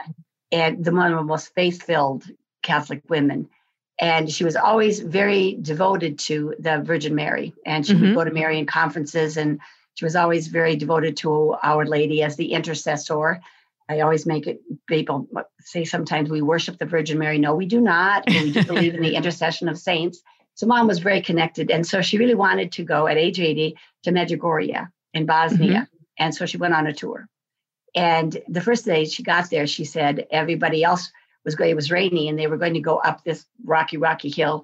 and 0.52 0.84
the 0.84 0.92
one 0.92 1.12
of 1.12 1.18
the 1.18 1.24
most 1.24 1.54
faith 1.54 1.84
filled 1.84 2.26
Catholic 2.62 3.02
women. 3.10 3.50
and 4.00 4.32
she 4.32 4.46
was 4.46 4.56
always 4.56 5.00
very 5.00 5.58
devoted 5.62 6.20
to 6.20 6.56
the 6.60 6.80
Virgin 6.80 7.16
Mary. 7.16 7.54
And 7.66 7.86
she 7.86 7.94
mm-hmm. 7.94 8.02
would 8.04 8.16
go 8.16 8.24
to 8.24 8.32
Marian 8.32 8.66
conferences, 8.66 9.36
and 9.36 9.60
she 9.96 10.06
was 10.06 10.16
always 10.16 10.48
very 10.48 10.76
devoted 10.76 11.18
to 11.18 11.56
Our 11.62 11.86
Lady 11.86 12.24
as 12.24 12.36
the 12.36 12.54
intercessor. 12.54 13.42
I 13.90 14.02
always 14.02 14.26
make 14.26 14.48
it 14.48 14.62
people 14.88 15.28
say 15.60 15.84
sometimes 15.84 16.30
we 16.30 16.42
worship 16.42 16.78
the 16.78 16.86
Virgin 16.86 17.18
Mary. 17.18 17.40
No, 17.40 17.56
we 17.56 17.66
do 17.66 17.82
not. 17.82 18.24
We 18.28 18.52
do 18.52 18.64
believe 18.64 18.94
in 18.94 19.02
the 19.02 19.16
intercession 19.16 19.68
of 19.68 19.78
saints. 19.78 20.22
So 20.54 20.68
mom 20.68 20.88
was 20.88 21.00
very 21.00 21.22
connected. 21.22 21.72
And 21.72 21.88
so 21.88 22.02
she 22.02 22.18
really 22.18 22.36
wanted 22.36 22.72
to 22.74 22.84
go 22.84 23.08
at 23.08 23.18
age 23.18 23.40
80 23.40 23.78
to 24.04 24.12
Medjugorje 24.12 24.90
in 25.14 25.26
Bosnia. 25.26 25.68
Mm-hmm. 25.68 25.96
And 26.18 26.36
so 26.36 26.46
she 26.46 26.58
went 26.58 26.74
on 26.74 26.86
a 26.86 26.94
tour. 26.94 27.28
And 27.96 28.38
the 28.48 28.62
first 28.62 28.86
day 28.86 29.06
she 29.06 29.24
got 29.24 29.50
there, 29.50 29.66
she 29.66 29.86
said 29.86 30.28
everybody 30.32 30.84
else 30.84 31.12
was 31.46 31.56
going, 31.56 31.72
it 31.72 31.76
was 31.76 31.92
rainy 31.92 32.28
and 32.28 32.38
they 32.38 32.48
were 32.48 32.58
going 32.58 32.74
to 32.74 32.80
go 32.80 32.98
up 32.98 33.24
this 33.24 33.46
rocky, 33.66 33.98
rocky 33.98 34.30
hill. 34.30 34.64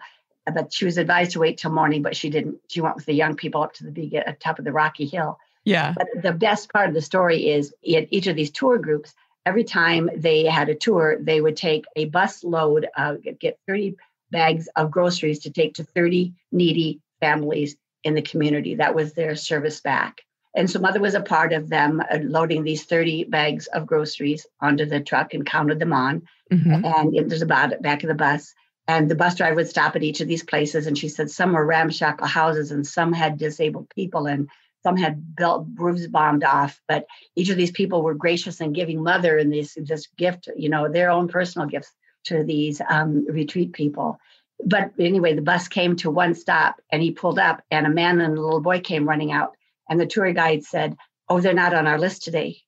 But 0.53 0.73
she 0.73 0.85
was 0.85 0.97
advised 0.97 1.31
to 1.31 1.39
wait 1.39 1.57
till 1.57 1.71
morning, 1.71 2.01
but 2.01 2.15
she 2.15 2.29
didn't. 2.29 2.57
She 2.69 2.81
went 2.81 2.95
with 2.95 3.05
the 3.05 3.13
young 3.13 3.35
people 3.35 3.63
up 3.63 3.73
to 3.73 3.83
the 3.83 3.91
big 3.91 4.13
at 4.13 4.39
top 4.39 4.59
of 4.59 4.65
the 4.65 4.71
rocky 4.71 5.05
hill. 5.05 5.39
Yeah. 5.63 5.93
But 5.97 6.07
the 6.21 6.31
best 6.31 6.71
part 6.71 6.87
of 6.87 6.93
the 6.93 7.01
story 7.01 7.49
is 7.49 7.73
in 7.81 8.07
each 8.11 8.27
of 8.27 8.35
these 8.35 8.51
tour 8.51 8.77
groups, 8.77 9.15
every 9.45 9.63
time 9.63 10.09
they 10.15 10.45
had 10.45 10.69
a 10.69 10.75
tour, 10.75 11.17
they 11.19 11.41
would 11.41 11.57
take 11.57 11.85
a 11.95 12.05
bus 12.05 12.43
load, 12.43 12.87
uh, 12.95 13.15
get 13.39 13.59
30 13.67 13.95
bags 14.31 14.67
of 14.75 14.91
groceries 14.91 15.39
to 15.39 15.49
take 15.49 15.75
to 15.75 15.83
30 15.83 16.33
needy 16.51 17.01
families 17.19 17.75
in 18.03 18.13
the 18.13 18.21
community. 18.21 18.75
That 18.75 18.95
was 18.95 19.13
their 19.13 19.35
service 19.35 19.81
back. 19.81 20.21
And 20.55 20.69
so 20.69 20.79
mother 20.79 21.01
was 21.01 21.15
a 21.15 21.21
part 21.21 21.51
of 21.51 21.69
them 21.69 22.01
uh, 22.09 22.19
loading 22.21 22.63
these 22.63 22.85
30 22.85 23.25
bags 23.25 23.67
of 23.67 23.85
groceries 23.85 24.45
onto 24.61 24.85
the 24.85 25.01
truck 25.01 25.33
and 25.33 25.45
counted 25.45 25.79
them 25.79 25.93
on. 25.93 26.21
Mm-hmm. 26.51 26.85
And 26.85 27.29
there's 27.29 27.41
about 27.41 27.73
it 27.73 27.81
back 27.81 28.03
of 28.03 28.07
the 28.07 28.13
bus. 28.15 28.53
And 28.87 29.09
the 29.09 29.15
bus 29.15 29.35
driver 29.35 29.55
would 29.55 29.69
stop 29.69 29.95
at 29.95 30.03
each 30.03 30.21
of 30.21 30.27
these 30.27 30.43
places. 30.43 30.85
And 30.87 30.97
she 30.97 31.09
said 31.09 31.31
some 31.31 31.53
were 31.53 31.65
ramshackle 31.65 32.27
houses 32.27 32.71
and 32.71 32.85
some 32.85 33.13
had 33.13 33.37
disabled 33.37 33.89
people 33.89 34.27
and 34.27 34.49
some 34.83 34.97
had 34.97 35.35
built 35.35 35.65
roofs 35.75 36.05
bombed 36.05 36.43
off. 36.43 36.79
But 36.87 37.07
each 37.35 37.49
of 37.49 37.57
these 37.57 37.71
people 37.71 38.03
were 38.03 38.13
gracious 38.13 38.61
in 38.61 38.73
giving 38.73 39.01
mother 39.01 39.37
and 39.37 39.51
this, 39.51 39.75
this 39.81 40.07
gift, 40.15 40.49
you 40.55 40.69
know, 40.69 40.87
their 40.87 41.09
own 41.09 41.27
personal 41.27 41.67
gifts 41.67 41.91
to 42.25 42.43
these 42.43 42.81
um, 42.87 43.25
retreat 43.27 43.73
people. 43.73 44.19
But 44.63 44.91
anyway, 44.99 45.33
the 45.33 45.41
bus 45.41 45.67
came 45.67 45.95
to 45.97 46.11
one 46.11 46.35
stop 46.35 46.79
and 46.91 47.01
he 47.01 47.11
pulled 47.11 47.39
up, 47.39 47.61
and 47.71 47.85
a 47.85 47.89
man 47.89 48.21
and 48.21 48.37
a 48.37 48.41
little 48.41 48.61
boy 48.61 48.79
came 48.79 49.07
running 49.07 49.31
out. 49.31 49.55
And 49.89 49.99
the 49.99 50.05
tour 50.05 50.31
guide 50.33 50.63
said, 50.63 50.95
Oh, 51.27 51.41
they're 51.41 51.53
not 51.53 51.73
on 51.73 51.87
our 51.87 51.99
list 51.99 52.23
today. 52.23 52.61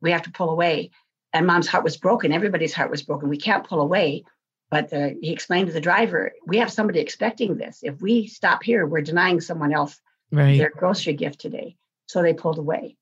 We 0.00 0.12
have 0.12 0.22
to 0.22 0.30
pull 0.30 0.50
away. 0.50 0.90
And 1.32 1.46
mom's 1.46 1.68
heart 1.68 1.84
was 1.84 1.96
broken. 1.96 2.32
Everybody's 2.32 2.74
heart 2.74 2.90
was 2.90 3.02
broken. 3.02 3.28
We 3.28 3.38
can't 3.38 3.66
pull 3.66 3.80
away. 3.80 4.24
But 4.72 4.88
the, 4.88 5.18
he 5.20 5.30
explained 5.32 5.66
to 5.66 5.74
the 5.74 5.82
driver, 5.82 6.32
We 6.46 6.56
have 6.56 6.72
somebody 6.72 7.00
expecting 7.00 7.58
this. 7.58 7.80
If 7.82 8.00
we 8.00 8.26
stop 8.26 8.62
here, 8.62 8.86
we're 8.86 9.02
denying 9.02 9.42
someone 9.42 9.74
else 9.74 10.00
right. 10.30 10.56
their 10.56 10.70
grocery 10.70 11.12
gift 11.12 11.40
today. 11.42 11.76
So 12.06 12.22
they 12.22 12.32
pulled 12.32 12.56
away. 12.56 12.96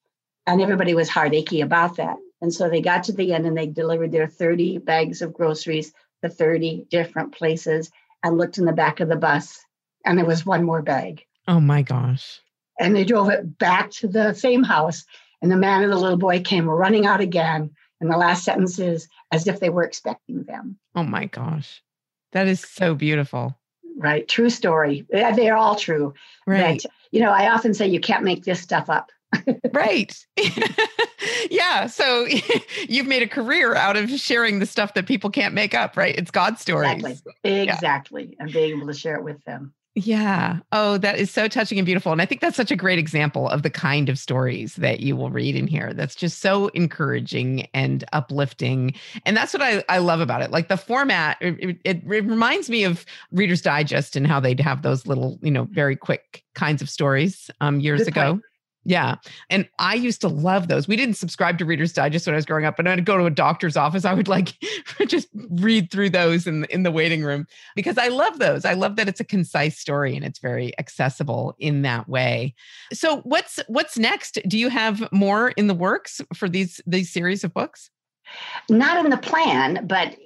And 0.48 0.60
everybody 0.60 0.94
was 0.94 1.08
heart 1.08 1.32
achy 1.32 1.60
about 1.60 1.98
that. 1.98 2.16
And 2.42 2.52
so 2.52 2.68
they 2.68 2.80
got 2.80 3.04
to 3.04 3.12
the 3.12 3.32
end 3.32 3.46
and 3.46 3.56
they 3.56 3.68
delivered 3.68 4.10
their 4.10 4.26
30 4.26 4.78
bags 4.78 5.22
of 5.22 5.32
groceries 5.32 5.92
to 6.24 6.28
30 6.28 6.86
different 6.90 7.36
places 7.36 7.92
and 8.24 8.36
looked 8.36 8.58
in 8.58 8.64
the 8.64 8.72
back 8.72 8.98
of 8.98 9.08
the 9.08 9.14
bus. 9.14 9.64
And 10.04 10.18
there 10.18 10.26
was 10.26 10.44
one 10.44 10.64
more 10.64 10.82
bag. 10.82 11.24
Oh 11.46 11.60
my 11.60 11.82
gosh. 11.82 12.40
And 12.80 12.96
they 12.96 13.04
drove 13.04 13.28
it 13.28 13.58
back 13.58 13.92
to 13.92 14.08
the 14.08 14.34
same 14.34 14.64
house. 14.64 15.04
And 15.40 15.52
the 15.52 15.56
man 15.56 15.84
and 15.84 15.92
the 15.92 15.96
little 15.96 16.18
boy 16.18 16.40
came 16.40 16.68
running 16.68 17.06
out 17.06 17.20
again. 17.20 17.70
And 18.00 18.10
the 18.10 18.16
last 18.16 18.44
sentence 18.44 18.78
is 18.78 19.08
as 19.30 19.46
if 19.46 19.60
they 19.60 19.68
were 19.68 19.84
expecting 19.84 20.44
them. 20.44 20.78
Oh 20.94 21.02
my 21.02 21.26
gosh. 21.26 21.82
That 22.32 22.46
is 22.46 22.60
so 22.60 22.94
beautiful. 22.94 23.58
Right. 23.96 24.26
True 24.26 24.50
story. 24.50 25.06
They're 25.10 25.56
all 25.56 25.76
true. 25.76 26.14
Right. 26.46 26.80
But, 26.82 26.90
you 27.10 27.20
know, 27.20 27.30
I 27.30 27.50
often 27.50 27.74
say 27.74 27.86
you 27.88 28.00
can't 28.00 28.24
make 28.24 28.44
this 28.44 28.60
stuff 28.60 28.88
up. 28.88 29.10
right. 29.72 30.16
yeah. 31.50 31.86
So 31.86 32.26
you've 32.88 33.06
made 33.06 33.22
a 33.22 33.28
career 33.28 33.74
out 33.74 33.96
of 33.96 34.10
sharing 34.10 34.58
the 34.58 34.66
stuff 34.66 34.94
that 34.94 35.06
people 35.06 35.30
can't 35.30 35.54
make 35.54 35.74
up, 35.74 35.96
right? 35.96 36.16
It's 36.16 36.30
God's 36.30 36.60
stories. 36.60 36.92
Exactly. 36.92 37.22
Exactly. 37.44 38.26
Yeah. 38.28 38.36
And 38.44 38.52
being 38.52 38.76
able 38.76 38.86
to 38.86 38.94
share 38.94 39.16
it 39.16 39.24
with 39.24 39.42
them. 39.44 39.74
Yeah. 39.96 40.58
Oh, 40.70 40.98
that 40.98 41.18
is 41.18 41.32
so 41.32 41.48
touching 41.48 41.78
and 41.78 41.84
beautiful. 41.84 42.12
And 42.12 42.22
I 42.22 42.26
think 42.26 42.40
that's 42.40 42.56
such 42.56 42.70
a 42.70 42.76
great 42.76 42.98
example 42.98 43.48
of 43.48 43.62
the 43.62 43.70
kind 43.70 44.08
of 44.08 44.20
stories 44.20 44.76
that 44.76 45.00
you 45.00 45.16
will 45.16 45.30
read 45.30 45.56
in 45.56 45.66
here. 45.66 45.92
That's 45.92 46.14
just 46.14 46.40
so 46.40 46.68
encouraging 46.68 47.66
and 47.74 48.04
uplifting. 48.12 48.94
And 49.26 49.36
that's 49.36 49.52
what 49.52 49.62
I, 49.62 49.82
I 49.88 49.98
love 49.98 50.20
about 50.20 50.42
it. 50.42 50.52
Like 50.52 50.68
the 50.68 50.76
format, 50.76 51.38
it, 51.40 51.56
it, 51.60 51.78
it 51.84 52.02
reminds 52.06 52.70
me 52.70 52.84
of 52.84 53.04
Reader's 53.32 53.62
Digest 53.62 54.14
and 54.14 54.28
how 54.28 54.38
they'd 54.38 54.60
have 54.60 54.82
those 54.82 55.06
little, 55.08 55.38
you 55.42 55.50
know, 55.50 55.64
very 55.64 55.96
quick 55.96 56.44
kinds 56.54 56.82
of 56.82 56.88
stories 56.88 57.50
um, 57.60 57.80
years 57.80 58.00
Good 58.00 58.08
ago. 58.08 58.32
Point. 58.32 58.44
Yeah. 58.84 59.16
And 59.50 59.68
I 59.78 59.94
used 59.94 60.22
to 60.22 60.28
love 60.28 60.68
those. 60.68 60.88
We 60.88 60.96
didn't 60.96 61.16
subscribe 61.16 61.58
to 61.58 61.66
Reader's 61.66 61.92
Digest 61.92 62.26
when 62.26 62.34
I 62.34 62.36
was 62.36 62.46
growing 62.46 62.64
up, 62.64 62.76
but 62.76 62.86
I'd 62.86 63.04
go 63.04 63.18
to 63.18 63.26
a 63.26 63.30
doctor's 63.30 63.76
office. 63.76 64.06
I 64.06 64.14
would 64.14 64.28
like 64.28 64.54
just 65.06 65.28
read 65.50 65.90
through 65.90 66.10
those 66.10 66.46
in, 66.46 66.64
in 66.66 66.82
the 66.82 66.90
waiting 66.90 67.22
room 67.22 67.46
because 67.76 67.98
I 67.98 68.08
love 68.08 68.38
those. 68.38 68.64
I 68.64 68.72
love 68.72 68.96
that 68.96 69.08
it's 69.08 69.20
a 69.20 69.24
concise 69.24 69.78
story 69.78 70.16
and 70.16 70.24
it's 70.24 70.38
very 70.38 70.76
accessible 70.78 71.54
in 71.58 71.82
that 71.82 72.08
way. 72.08 72.54
So 72.92 73.18
what's 73.18 73.60
what's 73.68 73.98
next? 73.98 74.38
Do 74.46 74.58
you 74.58 74.70
have 74.70 75.06
more 75.12 75.50
in 75.50 75.66
the 75.66 75.74
works 75.74 76.22
for 76.34 76.48
these 76.48 76.80
these 76.86 77.12
series 77.12 77.44
of 77.44 77.52
books? 77.52 77.90
Not 78.68 79.04
in 79.04 79.10
the 79.10 79.18
plan, 79.18 79.86
but 79.86 80.16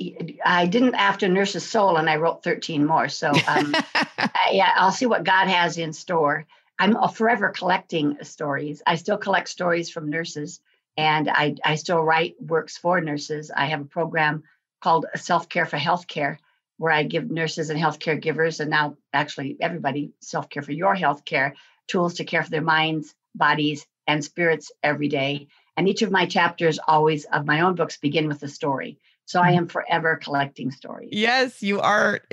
I 0.45 0.67
didn't 0.67 0.95
after 0.95 1.27
Nurse's 1.27 1.67
Soul 1.67 1.97
and 1.97 2.11
I 2.11 2.17
wrote 2.17 2.45
13 2.45 2.85
more. 2.85 3.09
So 3.09 3.31
um, 3.31 3.75
I, 4.19 4.73
I'll 4.77 4.93
see 4.93 5.07
what 5.07 5.25
God 5.25 5.49
has 5.49 5.79
in 5.79 5.93
store. 5.93 6.47
I'm 6.79 6.97
forever 7.09 7.51
collecting 7.51 8.19
stories. 8.23 8.83
I 8.87 8.97
still 8.97 9.19
collect 9.19 9.49
stories 9.49 9.91
from 9.91 10.11
nurses 10.11 10.61
and 10.97 11.29
I, 11.29 11.57
I 11.65 11.75
still 11.77 12.03
write 12.03 12.37
works 12.41 12.77
for 12.77 13.01
nurses. 13.01 13.51
I 13.51 13.67
have 13.67 13.81
a 13.81 13.87
program 13.87 14.45
called 14.81 15.07
Self 15.17 15.49
Care 15.49 15.67
for 15.67 15.79
Healthcare, 15.79 16.39
where 16.77 16.93
I 16.93 17.03
give 17.05 17.31
nurses 17.31 17.71
and 17.71 17.81
healthcare 17.81 18.21
givers, 18.21 18.61
and 18.61 18.71
now 18.71 18.97
actually 19.13 19.57
everybody, 19.61 20.13
self 20.21 20.49
care 20.49 20.63
for 20.63 20.73
your 20.73 20.95
healthcare, 20.95 21.55
tools 21.89 22.15
to 22.15 22.25
care 22.25 22.43
for 22.43 22.51
their 22.51 22.63
minds, 22.63 23.15
bodies, 23.35 23.87
and 24.07 24.25
spirits 24.25 24.71
every 24.83 25.09
day. 25.09 25.49
And 25.77 25.89
each 25.89 26.03
of 26.03 26.11
my 26.11 26.27
chapters, 26.27 26.79
always 26.87 27.25
of 27.25 27.47
my 27.47 27.61
own 27.61 27.75
books, 27.75 27.97
begin 27.97 28.29
with 28.29 28.43
a 28.43 28.49
story. 28.49 28.99
So 29.27 29.41
I 29.41 29.49
mm-hmm. 29.49 29.59
am 29.59 29.69
forever 29.69 30.17
collecting 30.17 30.71
stories. 30.71 31.09
Yes, 31.11 31.63
you 31.63 31.81
are 31.81 32.21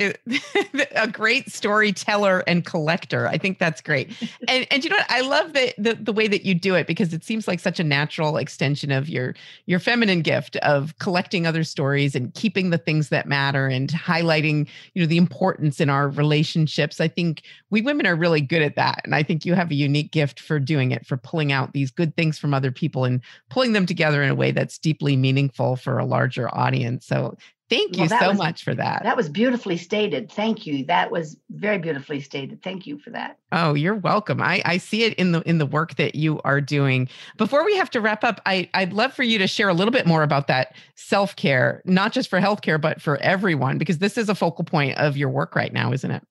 a 0.96 1.08
great 1.08 1.50
storyteller 1.50 2.44
and 2.48 2.66
collector. 2.66 3.28
I 3.28 3.38
think 3.38 3.60
that's 3.60 3.80
great. 3.80 4.12
and 4.48 4.68
and 4.70 4.84
you 4.84 4.90
know 4.90 4.98
what? 4.98 5.10
I 5.10 5.22
love 5.22 5.54
the, 5.54 5.74
the 5.78 5.94
the 5.96 6.12
way 6.12 6.28
that 6.28 6.44
you 6.44 6.54
do 6.54 6.76
it 6.76 6.88
because 6.88 7.14
it 7.14 7.24
seems 7.24 7.48
like 7.48 7.62
such 7.62 7.80
a 7.80 7.84
natural 7.84 8.36
extension 8.36 8.92
of 8.92 9.08
your 9.08 9.36
your 9.68 9.80
feminine 9.80 10.22
gift 10.22 10.58
of 10.58 10.98
collecting 11.00 11.48
other 11.48 11.64
stories 11.64 12.14
and 12.14 12.34
keeping 12.34 12.72
the 12.72 12.78
things 12.78 13.08
that 13.08 13.26
matter 13.26 13.68
and 13.68 13.90
highlighting, 13.92 14.68
you 14.94 15.02
know, 15.02 15.08
the 15.08 15.18
importance 15.18 15.80
in 15.80 15.90
our 15.90 16.10
relationships. 16.10 17.00
I 17.00 17.08
think 17.08 17.44
we 17.70 17.82
women 17.82 18.06
are 18.06 18.16
really 18.16 18.42
good 18.42 18.62
at 18.62 18.76
that. 18.76 19.02
And 19.06 19.16
I 19.16 19.24
think 19.24 19.46
you 19.46 19.54
have 19.54 19.72
a 19.72 19.76
unique 19.76 20.12
gift 20.12 20.42
for 20.42 20.60
doing 20.60 20.92
it, 20.92 21.06
for 21.06 21.16
pulling 21.16 21.54
out 21.54 21.72
these 21.72 21.90
good 21.90 22.18
things 22.18 22.38
from 22.38 22.54
other 22.54 22.72
people 22.72 23.06
and 23.06 23.22
pulling 23.50 23.72
them 23.72 23.86
together 23.86 24.22
in 24.22 24.30
a 24.30 24.36
way 24.36 24.52
that's 24.52 24.78
deeply 24.78 25.16
meaningful 25.16 25.78
for 25.78 25.98
a 25.98 26.06
larger 26.06 26.54
audience 26.54 26.81
audience. 26.82 27.06
So 27.06 27.38
thank 27.70 27.96
you 27.96 28.08
well, 28.10 28.20
so 28.20 28.30
was, 28.30 28.38
much 28.38 28.64
for 28.64 28.76
that. 28.76 29.04
That 29.04 29.18
was 29.18 29.30
beautifully 29.30 29.78
stated. 29.78 30.32
Thank 30.32 30.66
you. 30.66 30.86
That 30.86 31.12
was 31.12 31.38
very 31.52 31.78
beautifully 31.78 32.22
stated. 32.22 32.62
Thank 32.62 32.88
you 32.88 32.98
for 32.98 33.12
that. 33.12 33.38
Oh, 33.52 33.74
you're 33.74 33.96
welcome. 33.96 34.42
I, 34.42 34.62
I 34.66 34.78
see 34.78 35.04
it 35.04 35.14
in 35.16 35.32
the 35.32 35.42
in 35.42 35.58
the 35.58 35.66
work 35.66 35.96
that 35.96 36.16
you 36.16 36.42
are 36.44 36.62
doing. 36.62 37.08
Before 37.38 37.64
we 37.66 37.76
have 37.78 37.90
to 37.92 38.02
wrap 38.02 38.24
up, 38.24 38.42
I, 38.46 38.70
I'd 38.74 38.94
love 38.94 39.14
for 39.14 39.24
you 39.24 39.38
to 39.38 39.48
share 39.48 39.70
a 39.70 39.74
little 39.74 39.92
bit 39.92 40.06
more 40.06 40.24
about 40.24 40.48
that 40.48 40.76
self-care, 40.96 41.82
not 41.86 42.12
just 42.12 42.30
for 42.30 42.40
healthcare, 42.40 42.80
but 42.80 43.02
for 43.02 43.18
everyone, 43.18 43.78
because 43.78 44.00
this 44.00 44.18
is 44.18 44.30
a 44.30 44.36
focal 44.36 44.66
point 44.66 44.98
of 44.98 45.18
your 45.18 45.30
work 45.30 45.56
right 45.56 45.74
now, 45.74 45.92
isn't 45.92 46.12
it? 46.12 46.24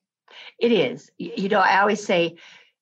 It 0.58 0.72
is. 0.72 1.10
You 1.18 1.48
know, 1.48 1.60
I 1.60 1.80
always 1.80 2.04
say 2.04 2.36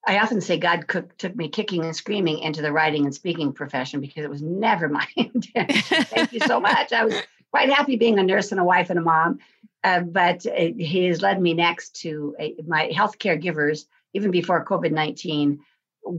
I 0.07 0.21
often 0.21 0.41
say 0.41 0.59
God 0.59 0.87
cook, 0.87 1.17
took 1.19 1.37
me 1.37 1.49
kicking 1.49 1.85
and 1.85 1.95
screaming 1.95 2.39
into 2.39 2.63
the 2.63 2.73
writing 2.73 3.05
and 3.05 3.15
speaking 3.15 3.53
profession 3.53 4.01
because 4.01 4.25
it 4.25 4.31
was 4.31 4.43
never 4.43 4.89
my 4.89 5.07
intention. 5.17 6.05
Thank 6.05 6.33
you 6.33 6.41
so 6.41 6.61
much. 6.61 6.93
I 6.93 7.05
was 7.05 7.15
quite 7.51 7.71
happy 7.71 7.97
being 7.97 8.19
a 8.19 8.23
nurse 8.23 8.53
and 8.53 8.61
a 8.61 8.65
wife 8.65 8.91
and 8.91 8.99
a 8.99 9.03
mom. 9.03 9.39
Uh, 9.85 10.01
but 10.01 10.45
uh, 10.47 10.73
he 10.77 11.07
has 11.07 11.23
led 11.23 11.41
me 11.41 11.55
next 11.55 12.01
to 12.01 12.35
uh, 12.41 12.49
my 12.67 12.89
healthcare 12.89 13.41
givers, 13.41 13.87
even 14.13 14.31
before 14.31 14.65
COVID 14.65 14.91
19, 14.91 15.61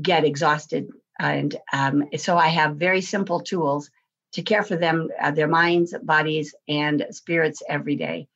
get 0.01 0.23
exhausted. 0.23 0.89
And 1.19 1.55
um, 1.73 2.05
so 2.17 2.37
I 2.37 2.47
have 2.47 2.77
very 2.77 3.01
simple 3.01 3.41
tools 3.41 3.89
to 4.33 4.41
care 4.41 4.63
for 4.63 4.77
them, 4.77 5.09
uh, 5.19 5.31
their 5.31 5.47
minds, 5.47 5.93
bodies, 6.01 6.55
and 6.67 7.05
spirits 7.11 7.61
every 7.67 7.95
day. 7.95 8.27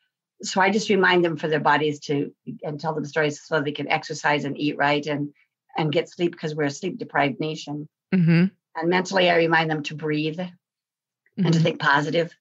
So 0.42 0.60
I 0.60 0.72
just 0.72 0.90
remind 0.90 1.24
them 1.24 1.38
for 1.38 1.48
their 1.48 1.62
bodies 1.62 2.00
to 2.02 2.34
and 2.64 2.80
tell 2.80 2.94
them 2.94 3.06
stories 3.06 3.42
so 3.46 3.62
they 3.62 3.72
can 3.72 3.88
exercise 3.88 4.44
and 4.44 4.60
eat 4.60 4.78
right 4.78 5.06
and 5.06 5.34
and 5.78 5.92
get 5.92 6.10
sleep 6.10 6.34
because 6.34 6.54
we're 6.54 6.66
a 6.66 6.72
sleep 6.72 6.98
deprived 6.98 7.40
nation. 7.40 7.88
Mm-hmm. 8.14 8.46
And 8.76 8.90
mentally, 8.90 9.30
I 9.30 9.38
remind 9.38 9.72
them 9.72 9.84
to 9.84 9.96
breathe 9.96 10.40
mm-hmm. 10.40 11.46
and 11.46 11.54
to 11.54 11.60
mm-hmm. 11.60 11.64
think 11.64 11.80
positive 11.80 12.36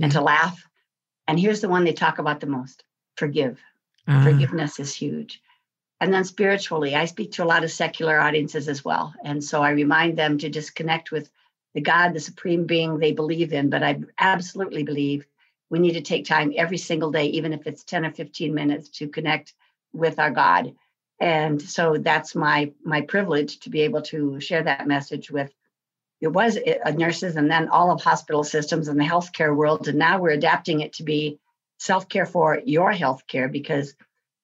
and 0.00 0.12
to 0.12 0.20
laugh. 0.20 0.66
And 1.28 1.38
here's 1.38 1.60
the 1.60 1.68
one 1.68 1.84
they 1.84 1.92
talk 1.92 2.18
about 2.18 2.40
the 2.40 2.46
most 2.46 2.84
forgive. 3.16 3.60
Uh. 4.06 4.24
Forgiveness 4.24 4.80
is 4.80 4.94
huge. 4.94 5.40
And 6.00 6.12
then 6.12 6.24
spiritually, 6.24 6.96
I 6.96 7.04
speak 7.04 7.32
to 7.32 7.44
a 7.44 7.46
lot 7.46 7.62
of 7.62 7.70
secular 7.70 8.18
audiences 8.18 8.68
as 8.68 8.84
well. 8.84 9.14
And 9.24 9.42
so 9.42 9.62
I 9.62 9.70
remind 9.70 10.18
them 10.18 10.38
to 10.38 10.48
just 10.48 10.74
connect 10.74 11.12
with 11.12 11.30
the 11.74 11.80
God, 11.80 12.12
the 12.12 12.20
supreme 12.20 12.66
being 12.66 12.98
they 12.98 13.12
believe 13.12 13.52
in. 13.52 13.70
But 13.70 13.84
I 13.84 14.00
absolutely 14.18 14.82
believe 14.82 15.26
we 15.70 15.78
need 15.78 15.92
to 15.92 16.00
take 16.00 16.26
time 16.26 16.52
every 16.56 16.78
single 16.78 17.12
day, 17.12 17.26
even 17.26 17.52
if 17.52 17.66
it's 17.66 17.84
10 17.84 18.04
or 18.04 18.10
15 18.10 18.52
minutes, 18.52 18.88
to 18.90 19.08
connect 19.08 19.54
with 19.92 20.18
our 20.18 20.30
God. 20.30 20.74
And 21.20 21.62
so 21.62 21.96
that's 21.98 22.34
my 22.34 22.72
my 22.84 23.02
privilege 23.02 23.60
to 23.60 23.70
be 23.70 23.82
able 23.82 24.02
to 24.02 24.40
share 24.40 24.64
that 24.64 24.88
message 24.88 25.30
with 25.30 25.52
it 26.22 26.32
was 26.32 26.56
nurses 26.94 27.36
and 27.36 27.50
then 27.50 27.68
all 27.68 27.90
of 27.90 28.00
hospital 28.00 28.44
systems 28.44 28.88
and 28.88 28.98
the 28.98 29.04
healthcare 29.04 29.54
world. 29.54 29.88
And 29.88 29.98
now 29.98 30.20
we're 30.20 30.30
adapting 30.30 30.80
it 30.80 30.94
to 30.94 31.02
be 31.02 31.40
self-care 31.78 32.26
for 32.26 32.60
your 32.64 32.92
healthcare 32.92 33.50
because 33.50 33.94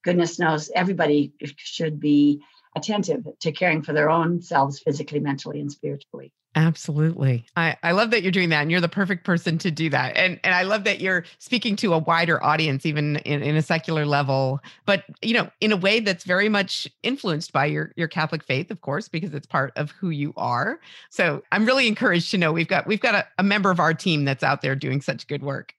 goodness 0.02 0.38
knows 0.40 0.70
everybody 0.74 1.32
should 1.56 2.00
be 2.00 2.42
attentive 2.76 3.26
to 3.40 3.52
caring 3.52 3.82
for 3.82 3.92
their 3.92 4.10
own 4.10 4.42
selves 4.42 4.80
physically, 4.80 5.20
mentally, 5.20 5.60
and 5.60 5.70
spiritually. 5.70 6.32
Absolutely. 6.58 7.46
I, 7.56 7.76
I 7.84 7.92
love 7.92 8.10
that 8.10 8.24
you're 8.24 8.32
doing 8.32 8.48
that 8.48 8.62
and 8.62 8.70
you're 8.70 8.80
the 8.80 8.88
perfect 8.88 9.24
person 9.24 9.58
to 9.58 9.70
do 9.70 9.88
that. 9.90 10.16
And 10.16 10.40
and 10.42 10.52
I 10.52 10.62
love 10.62 10.82
that 10.84 11.00
you're 11.00 11.24
speaking 11.38 11.76
to 11.76 11.94
a 11.94 11.98
wider 11.98 12.42
audience, 12.42 12.84
even 12.84 13.14
in, 13.18 13.44
in 13.44 13.54
a 13.54 13.62
secular 13.62 14.04
level, 14.04 14.58
but 14.84 15.04
you 15.22 15.34
know, 15.34 15.48
in 15.60 15.70
a 15.70 15.76
way 15.76 16.00
that's 16.00 16.24
very 16.24 16.48
much 16.48 16.88
influenced 17.04 17.52
by 17.52 17.66
your 17.66 17.92
your 17.94 18.08
Catholic 18.08 18.42
faith, 18.42 18.72
of 18.72 18.80
course, 18.80 19.06
because 19.08 19.34
it's 19.34 19.46
part 19.46 19.72
of 19.76 19.92
who 19.92 20.10
you 20.10 20.32
are. 20.36 20.80
So 21.10 21.44
I'm 21.52 21.64
really 21.64 21.86
encouraged 21.86 22.32
to 22.32 22.38
know 22.38 22.52
we've 22.52 22.66
got 22.66 22.88
we've 22.88 23.00
got 23.00 23.14
a, 23.14 23.24
a 23.38 23.44
member 23.44 23.70
of 23.70 23.78
our 23.78 23.94
team 23.94 24.24
that's 24.24 24.42
out 24.42 24.60
there 24.60 24.74
doing 24.74 25.00
such 25.00 25.28
good 25.28 25.44
work. 25.44 25.74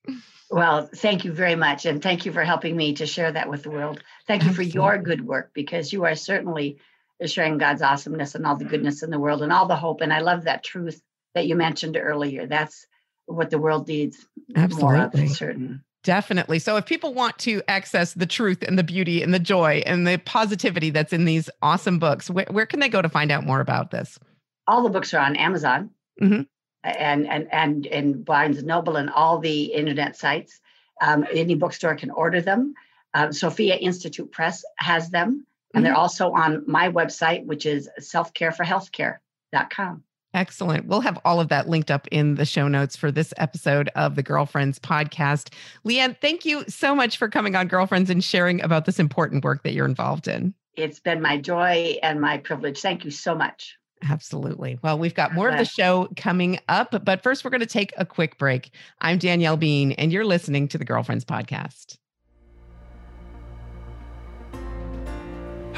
Well, 0.49 0.89
thank 0.95 1.25
you 1.25 1.33
very 1.33 1.55
much. 1.55 1.85
And 1.85 2.01
thank 2.01 2.25
you 2.25 2.31
for 2.31 2.45
helping 2.45 2.77
me 2.77 2.93
to 2.93 3.05
share 3.05 3.33
that 3.33 3.49
with 3.49 3.63
the 3.63 3.69
world. 3.69 4.01
Thank 4.27 4.43
you 4.43 4.49
Absolutely. 4.49 4.71
for 4.71 4.77
your 4.77 4.97
good 4.97 5.27
work 5.27 5.51
because 5.53 5.91
you 5.91 6.05
are 6.05 6.15
certainly 6.15 6.79
sharing 7.25 7.57
God's 7.57 7.81
awesomeness 7.81 8.35
and 8.35 8.45
all 8.45 8.55
the 8.55 8.65
goodness 8.65 9.03
in 9.03 9.09
the 9.09 9.19
world 9.19 9.41
and 9.41 9.51
all 9.51 9.67
the 9.67 9.75
hope. 9.75 10.01
And 10.01 10.13
I 10.13 10.19
love 10.19 10.43
that 10.45 10.63
truth 10.63 11.01
that 11.35 11.47
you 11.47 11.55
mentioned 11.55 11.97
earlier. 11.97 12.47
That's 12.47 12.85
what 13.25 13.49
the 13.49 13.59
world 13.59 13.87
needs 13.87 14.25
Absolutely. 14.55 14.97
more 14.97 15.11
of, 15.13 15.29
certain. 15.29 15.83
Definitely. 16.03 16.59
So 16.59 16.77
if 16.77 16.85
people 16.85 17.13
want 17.13 17.37
to 17.39 17.61
access 17.67 18.13
the 18.13 18.25
truth 18.25 18.63
and 18.63 18.79
the 18.79 18.83
beauty 18.83 19.21
and 19.21 19.33
the 19.33 19.39
joy 19.39 19.83
and 19.85 20.07
the 20.07 20.17
positivity 20.17 20.89
that's 20.89 21.13
in 21.13 21.25
these 21.25 21.49
awesome 21.61 21.99
books, 21.99 22.29
where, 22.29 22.47
where 22.49 22.65
can 22.65 22.79
they 22.79 22.89
go 22.89 23.01
to 23.01 23.09
find 23.09 23.31
out 23.31 23.45
more 23.45 23.59
about 23.59 23.91
this? 23.91 24.17
All 24.67 24.83
the 24.83 24.89
books 24.89 25.13
are 25.13 25.19
on 25.19 25.35
Amazon. 25.35 25.89
Mm-hmm 26.21 26.41
and 26.83 27.27
and 27.27 27.47
and 27.51 27.87
and 27.87 28.25
Barnes 28.25 28.57
and 28.57 28.67
Noble 28.67 28.95
and 28.95 29.09
all 29.09 29.39
the 29.39 29.65
internet 29.65 30.15
sites. 30.15 30.59
Um, 31.01 31.25
any 31.31 31.55
bookstore 31.55 31.95
can 31.95 32.11
order 32.11 32.41
them. 32.41 32.73
Um, 33.13 33.33
Sophia 33.33 33.75
Institute 33.75 34.31
Press 34.31 34.63
has 34.77 35.09
them, 35.09 35.45
and 35.73 35.83
mm-hmm. 35.83 35.93
they're 35.93 35.99
also 35.99 36.31
on 36.31 36.63
my 36.67 36.89
website, 36.89 37.45
which 37.45 37.65
is 37.65 37.89
selfcareforhealthcare.com. 37.99 40.03
Excellent. 40.33 40.85
We'll 40.85 41.01
have 41.01 41.19
all 41.25 41.39
of 41.39 41.49
that 41.49 41.67
linked 41.67 41.89
up 41.89 42.07
in 42.11 42.35
the 42.35 42.45
show 42.45 42.67
notes 42.67 42.95
for 42.95 43.11
this 43.11 43.33
episode 43.37 43.89
of 43.95 44.15
the 44.15 44.21
Girlfriends 44.21 44.77
podcast. 44.77 45.51
LeAnn, 45.85 46.15
thank 46.21 46.45
you 46.45 46.63
so 46.67 46.93
much 46.93 47.17
for 47.17 47.29
coming 47.29 47.55
on 47.55 47.67
Girlfriends 47.67 48.11
and 48.11 48.23
sharing 48.23 48.61
about 48.61 48.85
this 48.85 48.99
important 48.99 49.43
work 49.43 49.63
that 49.63 49.73
you're 49.73 49.87
involved 49.87 50.27
in. 50.27 50.53
It's 50.75 50.99
been 50.99 51.21
my 51.21 51.37
joy 51.37 51.97
and 52.03 52.21
my 52.21 52.37
privilege. 52.37 52.79
Thank 52.79 53.05
you 53.05 53.11
so 53.11 53.33
much. 53.33 53.75
Absolutely. 54.07 54.77
Well, 54.81 54.97
we've 54.97 55.15
got 55.15 55.33
more 55.33 55.49
of 55.49 55.57
the 55.57 55.65
show 55.65 56.07
coming 56.15 56.59
up, 56.69 57.03
but 57.03 57.21
first 57.21 57.43
we're 57.43 57.49
going 57.49 57.59
to 57.59 57.65
take 57.65 57.91
a 57.97 58.05
quick 58.05 58.37
break. 58.37 58.71
I'm 59.01 59.17
Danielle 59.17 59.57
Bean, 59.57 59.91
and 59.93 60.13
you're 60.13 60.25
listening 60.25 60.69
to 60.69 60.77
the 60.77 60.85
Girlfriends 60.85 61.25
Podcast. 61.25 61.97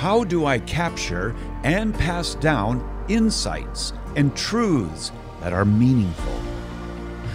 How 0.01 0.23
do 0.23 0.47
I 0.47 0.57
capture 0.57 1.35
and 1.63 1.93
pass 1.93 2.33
down 2.33 3.05
insights 3.07 3.93
and 4.15 4.35
truths 4.35 5.11
that 5.41 5.53
are 5.53 5.63
meaningful? 5.63 6.33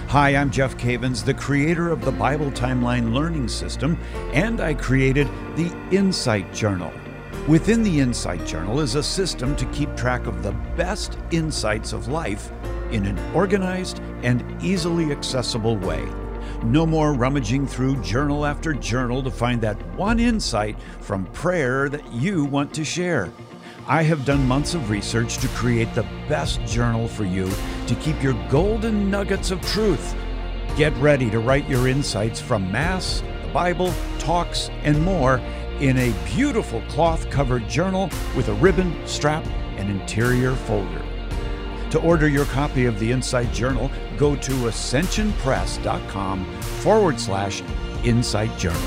Hi, 0.09 0.35
I'm 0.35 0.51
Jeff 0.51 0.77
Cavins, 0.77 1.25
the 1.25 1.33
creator 1.33 1.93
of 1.93 2.05
the 2.05 2.11
Bible 2.11 2.51
Timeline 2.51 3.15
Learning 3.15 3.47
System, 3.47 3.97
and 4.33 4.61
I 4.61 4.75
created 4.75 5.29
the 5.55 5.73
Insight 5.93 6.53
Journal 6.53 6.93
Within 7.47 7.85
the 7.85 8.01
Insight 8.01 8.45
Journal 8.45 8.81
is 8.81 8.97
a 8.97 9.03
system 9.05 9.55
to 9.55 9.65
keep 9.67 9.95
track 9.95 10.27
of 10.27 10.43
the 10.43 10.51
best 10.77 11.17
insights 11.31 11.93
of 11.93 12.09
life 12.09 12.51
in 12.91 13.07
an 13.07 13.17
organized 13.33 14.01
and 14.25 14.45
easily 14.61 15.13
accessible 15.13 15.77
way. 15.77 16.05
No 16.65 16.87
more 16.87 17.13
rummaging 17.13 17.67
through 17.67 18.03
journal 18.03 18.45
after 18.45 18.73
journal 18.73 19.23
to 19.23 19.31
find 19.31 19.61
that 19.61 19.81
one 19.95 20.19
insight 20.19 20.77
from 21.01 21.27
prayer 21.27 21.89
that 21.89 22.13
you 22.13 22.45
want 22.45 22.75
to 22.75 22.85
share. 22.85 23.31
I 23.87 24.03
have 24.03 24.25
done 24.25 24.49
months 24.49 24.75
of 24.75 24.91
research 24.91 25.39
to 25.39 25.49
create 25.49 25.95
the 25.95 26.07
best 26.29 26.61
journal 26.67 27.07
for 27.07 27.25
you 27.25 27.49
to 27.87 27.95
keep 27.97 28.21
your 28.23 28.35
golden 28.49 29.11
nuggets 29.11 29.51
of 29.51 29.61
truth. 29.63 30.17
Get 30.77 30.97
ready 30.97 31.31
to 31.31 31.39
write 31.39 31.69
your 31.69 31.87
insights 31.87 32.41
from 32.41 32.73
Mass, 32.73 33.23
the 33.43 33.53
Bible, 33.53 33.95
talks, 34.19 34.71
and 34.83 35.01
more 35.05 35.41
in 35.81 35.99
a 35.99 36.15
beautiful 36.35 36.83
cloth 36.89 37.31
covered 37.31 37.69
journal 37.69 38.11
with 38.35 38.49
a 38.49 38.55
ribbon, 38.55 39.07
strap, 39.07 39.47
and 39.77 39.89
interior 39.89 40.55
folder. 40.55 41.03
To 41.97 42.03
order 42.03 42.29
your 42.29 42.45
copy 42.45 42.85
of 42.85 42.99
the 42.99 43.11
Insight 43.11 43.51
Journal, 43.55 43.91
go 44.19 44.37
to 44.37 44.53
ascensionpress.com 44.53 46.45
forward 46.61 47.19
slash 47.19 47.63
Insight 48.05 48.55
Journal. 48.59 48.83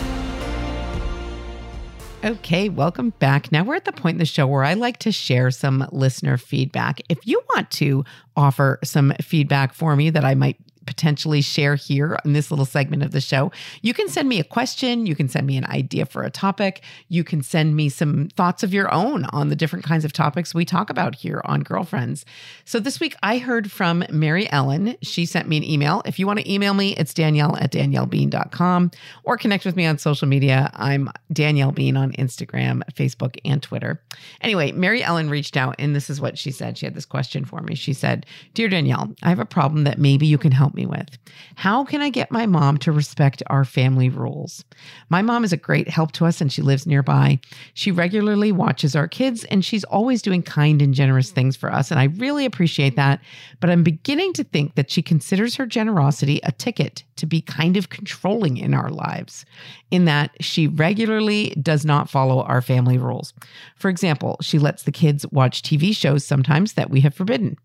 Okay, 2.24 2.70
welcome 2.70 3.10
back. 3.18 3.52
Now 3.52 3.64
we're 3.64 3.74
at 3.74 3.86
the 3.86 3.94
point 3.94 4.14
in 4.14 4.20
the 4.20 4.26
show 4.26 4.46
where 4.46 4.64
I 4.64 4.76
like 4.76 4.98
to 5.00 5.12
share 5.12 5.50
some 5.50 5.88
listener 5.92 6.38
feedback. 6.38 7.02
If 7.10 7.26
you 7.26 7.42
want 7.56 7.72
to 7.72 8.06
offer 8.38 8.78
some 8.84 9.12
feedback 9.24 9.74
for 9.74 9.96
me 9.96 10.12
that 10.12 10.24
I 10.24 10.36
might 10.36 10.58
potentially 10.86 11.42
share 11.42 11.76
here 11.76 12.18
in 12.26 12.34
this 12.34 12.52
little 12.52 12.66
segment 12.66 13.04
of 13.04 13.12
the 13.12 13.22
show, 13.22 13.52
you 13.82 13.94
can 13.94 14.10
send 14.10 14.28
me 14.28 14.40
a 14.40 14.44
question. 14.44 15.06
You 15.06 15.16
can 15.16 15.30
send 15.30 15.46
me 15.46 15.58
an 15.58 15.66
idea 15.66 16.06
for 16.06 16.24
a 16.24 16.30
topic. 16.30 16.82
You 17.08 17.24
can 17.24 17.42
send 17.42 17.76
me 17.76 17.90
some 17.90 18.30
thoughts 18.36 18.64
of 18.64 18.74
your 18.74 18.92
own 18.94 19.26
on 19.26 19.50
the 19.50 19.56
different 19.56 19.86
kinds 19.86 20.06
of 20.06 20.14
topics 20.14 20.54
we 20.54 20.66
talk 20.66 20.90
about 20.90 21.16
here 21.16 21.42
on 21.46 21.62
Girlfriends. 21.62 22.26
So 22.66 22.80
this 22.80 23.00
week 23.00 23.16
I 23.22 23.38
heard 23.38 23.72
from 23.72 24.04
Mary 24.10 24.52
Ellen. 24.52 24.96
She 25.02 25.26
sent 25.26 25.48
me 25.48 25.58
an 25.58 25.64
email. 25.64 26.02
If 26.06 26.20
you 26.20 26.26
want 26.26 26.40
to 26.40 26.52
email 26.52 26.74
me, 26.74 26.96
it's 26.96 27.14
danielle 27.14 27.56
at 27.58 27.72
daniellebean.com 27.72 28.92
or 29.24 29.38
connect 29.38 29.66
with 29.66 29.76
me 29.76 29.86
on 29.86 29.98
social 29.98 30.28
media. 30.28 30.72
I'm 30.74 31.10
Danielle 31.32 31.72
Bean 31.72 31.98
on 31.98 32.14
Instagram, 32.14 32.82
Facebook, 32.94 33.38
and 33.46 33.62
Twitter. 33.62 34.02
Anyway, 34.42 34.72
Mary 34.72 35.04
Ellen 35.04 35.30
reached 35.30 35.58
out 35.58 35.76
and 35.78 35.96
this 35.96 36.10
is 36.10 36.20
what 36.20 36.38
she 36.38 36.52
said. 36.52 36.78
She 36.78 36.86
had 36.86 36.96
this 36.96 37.06
question 37.06 37.46
for 37.46 37.62
me. 37.62 37.76
She 37.76 37.94
said, 37.94 38.26
Dear 38.54 38.70
Danielle, 38.70 39.14
I 39.22 39.30
have 39.30 39.40
a 39.40 39.46
problem 39.46 39.84
that 39.84 40.00
maybe 40.00 40.26
you 40.26 40.38
can 40.38 40.52
help 40.52 40.74
me 40.74 40.79
me 40.80 40.86
with. 40.86 41.18
How 41.56 41.84
can 41.84 42.02
I 42.02 42.10
get 42.10 42.32
my 42.32 42.46
mom 42.46 42.78
to 42.80 42.92
respect 42.92 43.44
our 43.48 43.66
family 43.66 44.10
rules? 44.10 44.64
My 45.10 45.22
mom 45.22 45.44
is 45.44 45.52
a 45.52 45.58
great 45.58 45.90
help 45.90 46.14
to 46.14 46.26
us 46.26 46.40
and 46.40 46.52
she 46.52 46.62
lives 46.62 46.88
nearby. 46.88 47.40
She 47.74 47.92
regularly 47.92 48.52
watches 48.52 48.96
our 48.96 49.08
kids 49.08 49.44
and 49.46 49.64
she's 49.64 49.84
always 49.84 50.22
doing 50.22 50.42
kind 50.42 50.82
and 50.82 50.94
generous 50.94 51.32
things 51.32 51.58
for 51.58 51.72
us. 51.72 51.92
And 51.92 52.00
I 52.00 52.06
really 52.06 52.46
appreciate 52.46 52.96
that. 52.96 53.20
But 53.60 53.70
I'm 53.70 53.84
beginning 53.84 54.34
to 54.34 54.44
think 54.44 54.76
that 54.76 54.90
she 54.90 55.02
considers 55.02 55.56
her 55.56 55.66
generosity 55.66 56.40
a 56.44 56.52
ticket 56.54 57.04
to 57.18 57.26
be 57.26 57.42
kind 57.42 57.76
of 57.76 57.90
controlling 57.90 58.56
in 58.58 58.74
our 58.74 58.90
lives, 58.90 59.46
in 59.92 60.06
that 60.06 60.32
she 60.40 60.68
regularly 60.68 61.50
does 61.62 61.84
not 61.84 62.10
follow 62.10 62.42
our 62.44 62.62
family 62.62 62.98
rules. 62.98 63.34
For 63.76 63.90
example, 63.90 64.38
she 64.42 64.58
lets 64.58 64.84
the 64.84 64.92
kids 64.92 65.26
watch 65.32 65.62
TV 65.62 65.94
shows 65.94 66.24
sometimes 66.24 66.74
that 66.74 66.90
we 66.90 67.02
have 67.02 67.14
forbidden, 67.14 67.58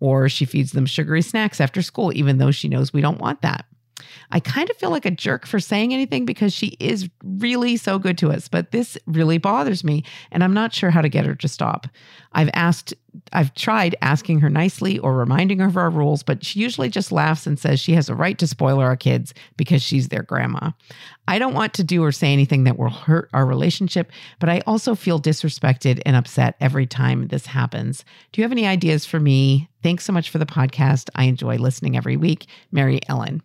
or 0.00 0.28
she 0.28 0.44
feeds 0.44 0.72
them 0.72 0.86
sugary 0.86 1.22
snacks 1.22 1.60
after 1.60 1.82
school, 1.82 2.12
even 2.14 2.38
though 2.38 2.50
she 2.50 2.68
knows 2.68 2.92
we 2.92 3.00
don't 3.00 3.20
want 3.20 3.42
that. 3.42 3.64
I 4.30 4.40
kind 4.40 4.68
of 4.68 4.76
feel 4.76 4.90
like 4.90 5.06
a 5.06 5.10
jerk 5.10 5.46
for 5.46 5.60
saying 5.60 5.94
anything 5.94 6.24
because 6.24 6.52
she 6.52 6.76
is 6.80 7.08
really 7.22 7.76
so 7.76 7.98
good 7.98 8.18
to 8.18 8.30
us, 8.30 8.48
but 8.48 8.70
this 8.70 8.98
really 9.06 9.38
bothers 9.38 9.84
me 9.84 10.04
and 10.30 10.44
I'm 10.44 10.54
not 10.54 10.72
sure 10.72 10.90
how 10.90 11.00
to 11.00 11.08
get 11.08 11.26
her 11.26 11.34
to 11.34 11.48
stop. 11.48 11.86
I've 12.32 12.50
asked 12.52 12.94
I've 13.32 13.54
tried 13.54 13.96
asking 14.02 14.40
her 14.40 14.50
nicely 14.50 14.98
or 14.98 15.16
reminding 15.16 15.60
her 15.60 15.68
of 15.68 15.76
our 15.76 15.90
rules, 15.90 16.22
but 16.22 16.44
she 16.44 16.60
usually 16.60 16.88
just 16.88 17.12
laughs 17.12 17.46
and 17.46 17.58
says 17.58 17.80
she 17.80 17.92
has 17.92 18.08
a 18.08 18.14
right 18.14 18.36
to 18.38 18.46
spoil 18.46 18.78
our 18.80 18.96
kids 18.96 19.32
because 19.56 19.82
she's 19.82 20.08
their 20.08 20.22
grandma. 20.22 20.72
I 21.28 21.38
don't 21.38 21.54
want 21.54 21.74
to 21.74 21.84
do 21.84 22.04
or 22.04 22.12
say 22.12 22.32
anything 22.32 22.64
that 22.64 22.78
will 22.78 22.90
hurt 22.90 23.30
our 23.32 23.46
relationship, 23.46 24.12
but 24.38 24.48
I 24.48 24.62
also 24.66 24.94
feel 24.94 25.18
disrespected 25.18 26.02
and 26.04 26.14
upset 26.14 26.56
every 26.60 26.86
time 26.86 27.28
this 27.28 27.46
happens. 27.46 28.04
Do 28.32 28.40
you 28.40 28.44
have 28.44 28.52
any 28.52 28.66
ideas 28.66 29.06
for 29.06 29.18
me? 29.18 29.68
Thanks 29.82 30.04
so 30.04 30.12
much 30.12 30.30
for 30.30 30.38
the 30.38 30.46
podcast. 30.46 31.08
I 31.14 31.24
enjoy 31.24 31.56
listening 31.56 31.96
every 31.96 32.16
week. 32.16 32.46
Mary 32.70 33.00
Ellen. 33.08 33.42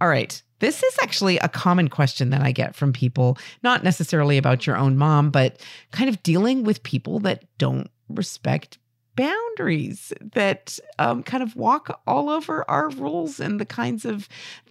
All 0.00 0.08
right. 0.08 0.40
This 0.60 0.82
is 0.82 0.96
actually 1.02 1.38
a 1.38 1.48
common 1.48 1.88
question 1.88 2.30
that 2.30 2.42
I 2.42 2.50
get 2.50 2.74
from 2.74 2.92
people, 2.92 3.38
not 3.62 3.84
necessarily 3.84 4.38
about 4.38 4.66
your 4.66 4.76
own 4.76 4.96
mom, 4.96 5.30
but 5.30 5.60
kind 5.92 6.08
of 6.08 6.22
dealing 6.22 6.64
with 6.64 6.82
people 6.82 7.20
that 7.20 7.44
don't 7.58 7.88
respect 8.08 8.78
boundaries 9.18 10.12
that 10.34 10.78
um, 11.00 11.24
kind 11.24 11.42
of 11.42 11.56
walk 11.56 12.00
all 12.06 12.30
over 12.30 12.64
our 12.70 12.88
rules 12.90 13.40
and 13.40 13.60
the 13.60 13.66
kinds 13.66 14.04
of 14.04 14.28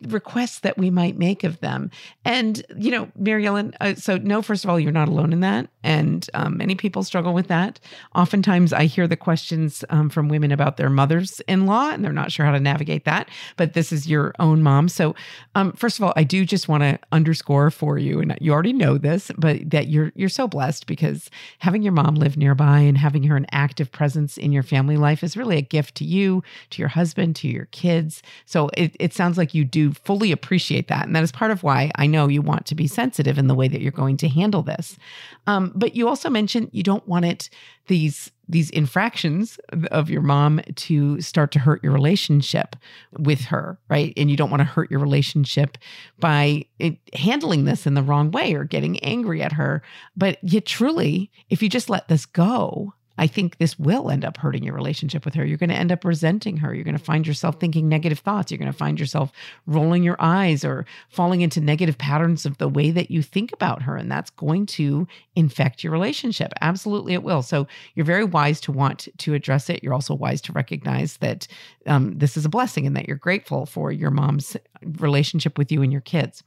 requests 0.08 0.60
that 0.60 0.78
we 0.78 0.90
might 0.90 1.18
make 1.18 1.44
of 1.44 1.60
them. 1.60 1.92
And, 2.24 2.66
you 2.78 2.92
know, 2.92 3.10
Mary 3.18 3.46
Ellen, 3.46 3.76
uh, 3.82 3.96
so 3.96 4.18
no, 4.18 4.42
first 4.42 4.64
of 4.64 4.70
all, 4.70 4.80
you're 4.80 4.92
not 4.94 5.10
alone 5.10 5.34
in 5.34 5.42
that. 5.42 5.70
And 5.84 6.30
um, 6.34 6.58
many 6.58 6.76
people 6.76 7.04
struggle 7.04 7.34
with 7.34 7.48
that. 7.48 7.80
Oftentimes 8.16 8.72
I 8.72 8.86
hear 8.86 9.08
the 9.08 9.18
questions 9.18 9.84
um, 9.90 10.10
from 10.10 10.30
women 10.30 10.54
about 10.54 10.78
their 10.78 10.90
mothers 10.90 11.42
in 11.42 11.66
law 11.66 11.90
and 11.90 12.04
they're 12.04 12.14
not 12.14 12.32
sure 12.32 12.46
how 12.46 12.54
to 12.54 12.60
navigate 12.60 13.04
that. 13.04 13.30
But 13.58 13.74
this 13.74 13.92
is 13.92 14.08
your 14.08 14.34
own 14.40 14.64
mom. 14.64 14.88
So, 14.88 15.14
um, 15.56 15.74
first 15.74 16.00
of 16.00 16.04
all, 16.04 16.14
I 16.16 16.24
do 16.24 16.46
just 16.46 16.70
want 16.70 16.84
to 16.84 17.00
underscore 17.12 17.70
for 17.72 17.98
you, 17.98 18.20
and 18.22 18.38
you 18.40 18.54
already 18.54 18.74
know 18.74 18.98
this, 18.98 19.32
but 19.38 19.70
that 19.70 19.88
you're 19.88 20.12
you're 20.16 20.30
so 20.30 20.48
blessed 20.48 20.88
because 20.88 21.30
having 21.60 21.82
your 21.82 21.92
mom 21.92 22.16
live 22.16 22.38
nearby 22.38 22.80
and 22.80 22.98
having 22.98 23.24
her 23.24 23.36
an 23.36 23.48
active 23.52 23.92
presence 23.92 24.37
in 24.38 24.52
your 24.52 24.64
family 24.64 24.98
life 24.98 25.24
is 25.24 25.38
really 25.38 25.58
a 25.58 25.62
gift 25.62 25.96
to 25.96 26.06
you, 26.06 26.44
to 26.72 26.82
your 26.82 26.90
husband, 26.90 27.36
to 27.38 27.48
your 27.48 27.66
kids. 27.66 28.22
So 28.46 28.70
it, 28.76 28.96
it 29.00 29.14
sounds 29.14 29.38
like 29.38 29.54
you 29.54 29.66
do 29.66 29.94
fully 29.94 30.32
appreciate 30.32 30.88
that. 30.88 31.06
And 31.06 31.16
that 31.16 31.24
is 31.24 31.32
part 31.32 31.52
of 31.52 31.64
why 31.64 31.92
I 31.96 32.08
know 32.08 32.28
you 32.28 32.42
want 32.42 32.66
to 32.68 32.76
be 32.76 32.88
sensitive 32.88 33.38
in 33.38 33.48
the 33.48 33.56
way 33.56 33.68
that 33.68 33.82
you're 33.82 33.92
going 33.92 34.18
to 34.18 34.30
handle 34.30 34.64
this. 34.64 34.98
Um, 35.46 35.72
but 35.76 35.96
you 35.96 36.08
also 36.08 36.30
mentioned 36.30 36.70
you 36.72 36.84
don't 36.84 37.08
want 37.08 37.26
it, 37.26 37.50
these 37.88 38.32
these 38.50 38.70
infractions 38.70 39.60
of 39.92 40.10
your 40.10 40.22
mom 40.22 40.62
to 40.76 41.20
start 41.20 41.52
to 41.52 41.60
hurt 41.60 41.84
your 41.84 41.92
relationship 41.92 42.76
with 43.20 43.42
her, 43.42 43.78
right? 43.90 44.14
And 44.16 44.32
you 44.32 44.38
don't 44.38 44.50
want 44.50 44.62
to 44.62 44.66
hurt 44.66 44.90
your 44.90 45.02
relationship 45.02 45.78
by 46.20 46.66
it, 46.80 46.98
handling 47.14 47.66
this 47.66 47.86
in 47.86 47.94
the 47.94 48.04
wrong 48.04 48.32
way 48.32 48.54
or 48.54 48.64
getting 48.64 49.00
angry 49.00 49.42
at 49.42 49.54
her. 49.54 49.82
But 50.16 50.38
yet, 50.42 50.66
truly, 50.66 51.30
if 51.50 51.62
you 51.62 51.70
just 51.70 51.90
let 51.90 52.08
this 52.08 52.26
go, 52.26 52.94
I 53.18 53.28
think 53.28 53.58
this 53.58 53.78
will 53.80 54.10
end 54.10 54.24
up 54.24 54.38
hurting 54.38 54.64
your 54.64 54.76
relationship 54.76 55.26
with 55.26 55.34
her. 55.34 55.46
You're 55.46 55.58
going 55.58 55.70
to 55.70 55.76
end 55.76 55.92
up 55.92 56.06
resenting 56.06 56.58
her. 56.58 56.74
You're 56.74 56.84
going 56.84 56.98
to 56.98 57.04
find 57.04 57.26
yourself 57.26 57.60
thinking 57.60 57.90
negative 57.90 58.20
thoughts. 58.20 58.52
You're 58.52 58.60
going 58.60 58.72
to 58.72 58.78
find 58.78 59.00
yourself 59.00 59.32
rolling 59.66 60.04
your 60.04 60.18
eyes 60.20 60.64
or 60.64 60.86
falling 61.10 61.42
into 61.42 61.60
negative 61.60 61.98
patterns 61.98 62.46
of 62.46 62.58
the 62.58 62.68
way 62.68 62.92
that 62.92 63.10
you 63.10 63.22
think 63.22 63.52
about 63.54 63.82
her. 63.82 63.96
And 63.96 64.12
that's 64.12 64.30
going 64.32 64.66
to 64.68 65.08
infect 65.36 65.84
your 65.84 65.92
relationship. 65.94 66.54
Absolutely, 66.62 67.14
it 67.14 67.24
will. 67.24 67.42
So 67.42 67.68
you're 67.96 68.06
very 68.06 68.24
wise 68.24 68.62
to 68.62 68.72
want 68.72 69.08
to 69.18 69.34
address 69.34 69.70
it. 69.70 69.84
You're 69.84 69.94
also 69.94 70.14
wise 70.14 70.42
to 70.42 70.54
recognize 70.54 71.18
that 71.18 71.48
um, 71.86 72.18
this 72.18 72.38
is 72.38 72.46
a 72.46 72.50
blessing 72.50 72.86
and 72.86 72.96
that 72.96 73.08
you're 73.08 73.18
grateful 73.18 73.66
for 73.66 73.92
your 73.92 74.12
mom's 74.12 74.58
relationship 75.00 75.58
with 75.58 75.72
you 75.72 75.82
and 75.82 75.92
your 75.92 76.02
kids. 76.02 76.44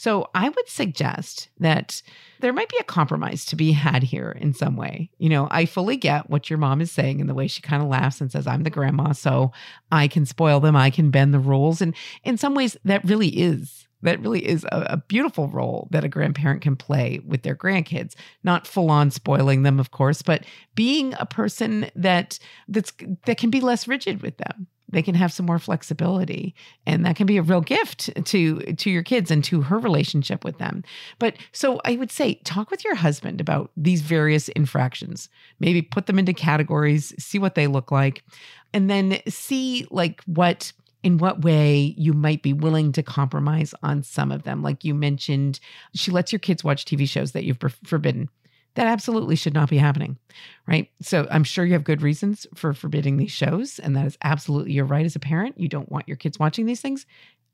So 0.00 0.30
I 0.34 0.48
would 0.48 0.66
suggest 0.66 1.50
that 1.58 2.00
there 2.40 2.54
might 2.54 2.70
be 2.70 2.78
a 2.80 2.84
compromise 2.84 3.44
to 3.44 3.54
be 3.54 3.72
had 3.72 4.02
here 4.02 4.30
in 4.30 4.54
some 4.54 4.74
way. 4.74 5.10
You 5.18 5.28
know, 5.28 5.46
I 5.50 5.66
fully 5.66 5.98
get 5.98 6.30
what 6.30 6.48
your 6.48 6.58
mom 6.58 6.80
is 6.80 6.90
saying 6.90 7.20
and 7.20 7.28
the 7.28 7.34
way 7.34 7.46
she 7.46 7.60
kind 7.60 7.82
of 7.82 7.88
laughs 7.90 8.18
and 8.18 8.32
says, 8.32 8.46
I'm 8.46 8.62
the 8.62 8.70
grandma, 8.70 9.12
so 9.12 9.52
I 9.92 10.08
can 10.08 10.24
spoil 10.24 10.58
them, 10.58 10.74
I 10.74 10.88
can 10.88 11.10
bend 11.10 11.34
the 11.34 11.38
rules. 11.38 11.82
And 11.82 11.94
in 12.24 12.38
some 12.38 12.54
ways, 12.54 12.78
that 12.82 13.04
really 13.04 13.28
is. 13.28 13.86
That 14.00 14.20
really 14.20 14.48
is 14.48 14.64
a, 14.72 14.86
a 14.88 14.96
beautiful 14.96 15.48
role 15.48 15.86
that 15.90 16.02
a 16.02 16.08
grandparent 16.08 16.62
can 16.62 16.76
play 16.76 17.20
with 17.26 17.42
their 17.42 17.54
grandkids. 17.54 18.14
Not 18.42 18.66
full 18.66 18.90
on 18.90 19.10
spoiling 19.10 19.64
them, 19.64 19.78
of 19.78 19.90
course, 19.90 20.22
but 20.22 20.46
being 20.74 21.12
a 21.18 21.26
person 21.26 21.90
that 21.94 22.38
that's 22.68 22.94
that 23.26 23.36
can 23.36 23.50
be 23.50 23.60
less 23.60 23.86
rigid 23.86 24.22
with 24.22 24.38
them 24.38 24.66
they 24.92 25.02
can 25.02 25.14
have 25.14 25.32
some 25.32 25.46
more 25.46 25.58
flexibility. 25.58 26.54
And 26.86 27.04
that 27.04 27.16
can 27.16 27.26
be 27.26 27.36
a 27.36 27.42
real 27.42 27.60
gift 27.60 28.10
to 28.26 28.60
to 28.60 28.90
your 28.90 29.02
kids 29.02 29.30
and 29.30 29.42
to 29.44 29.62
her 29.62 29.78
relationship 29.78 30.44
with 30.44 30.58
them. 30.58 30.82
But 31.18 31.36
so 31.52 31.80
i 31.84 31.96
would 31.96 32.10
say 32.10 32.34
talk 32.44 32.70
with 32.70 32.84
your 32.84 32.94
husband 32.94 33.40
about 33.40 33.70
these 33.76 34.02
various 34.02 34.48
infractions. 34.50 35.28
Maybe 35.58 35.82
put 35.82 36.06
them 36.06 36.18
into 36.18 36.32
categories 36.32 37.14
see 37.18 37.38
what 37.38 37.54
they 37.54 37.66
look 37.66 37.90
like 37.90 38.24
and 38.72 38.90
then 38.90 39.20
see 39.28 39.86
like 39.90 40.22
what 40.24 40.72
in 41.02 41.16
what 41.16 41.42
way 41.42 41.94
you 41.96 42.12
might 42.12 42.42
be 42.42 42.52
willing 42.52 42.92
to 42.92 43.02
compromise 43.02 43.74
on 43.82 44.02
some 44.02 44.30
of 44.30 44.42
them. 44.42 44.62
Like 44.62 44.84
you 44.84 44.94
mentioned 44.94 45.60
she 45.94 46.10
lets 46.10 46.32
your 46.32 46.38
kids 46.38 46.62
watch 46.64 46.84
tv 46.84 47.08
shows 47.08 47.32
that 47.32 47.44
you've 47.44 47.58
forbidden 47.84 48.28
that 48.74 48.86
absolutely 48.86 49.36
should 49.36 49.54
not 49.54 49.70
be 49.70 49.78
happening, 49.78 50.18
right? 50.66 50.90
So 51.02 51.26
I'm 51.30 51.44
sure 51.44 51.64
you 51.64 51.72
have 51.72 51.84
good 51.84 52.02
reasons 52.02 52.46
for 52.54 52.72
forbidding 52.72 53.16
these 53.16 53.32
shows, 53.32 53.78
and 53.78 53.96
that 53.96 54.06
is 54.06 54.18
absolutely 54.22 54.72
your 54.72 54.84
right 54.84 55.04
as 55.04 55.16
a 55.16 55.20
parent. 55.20 55.58
You 55.58 55.68
don't 55.68 55.90
want 55.90 56.08
your 56.08 56.16
kids 56.16 56.38
watching 56.38 56.66
these 56.66 56.80
things. 56.80 57.06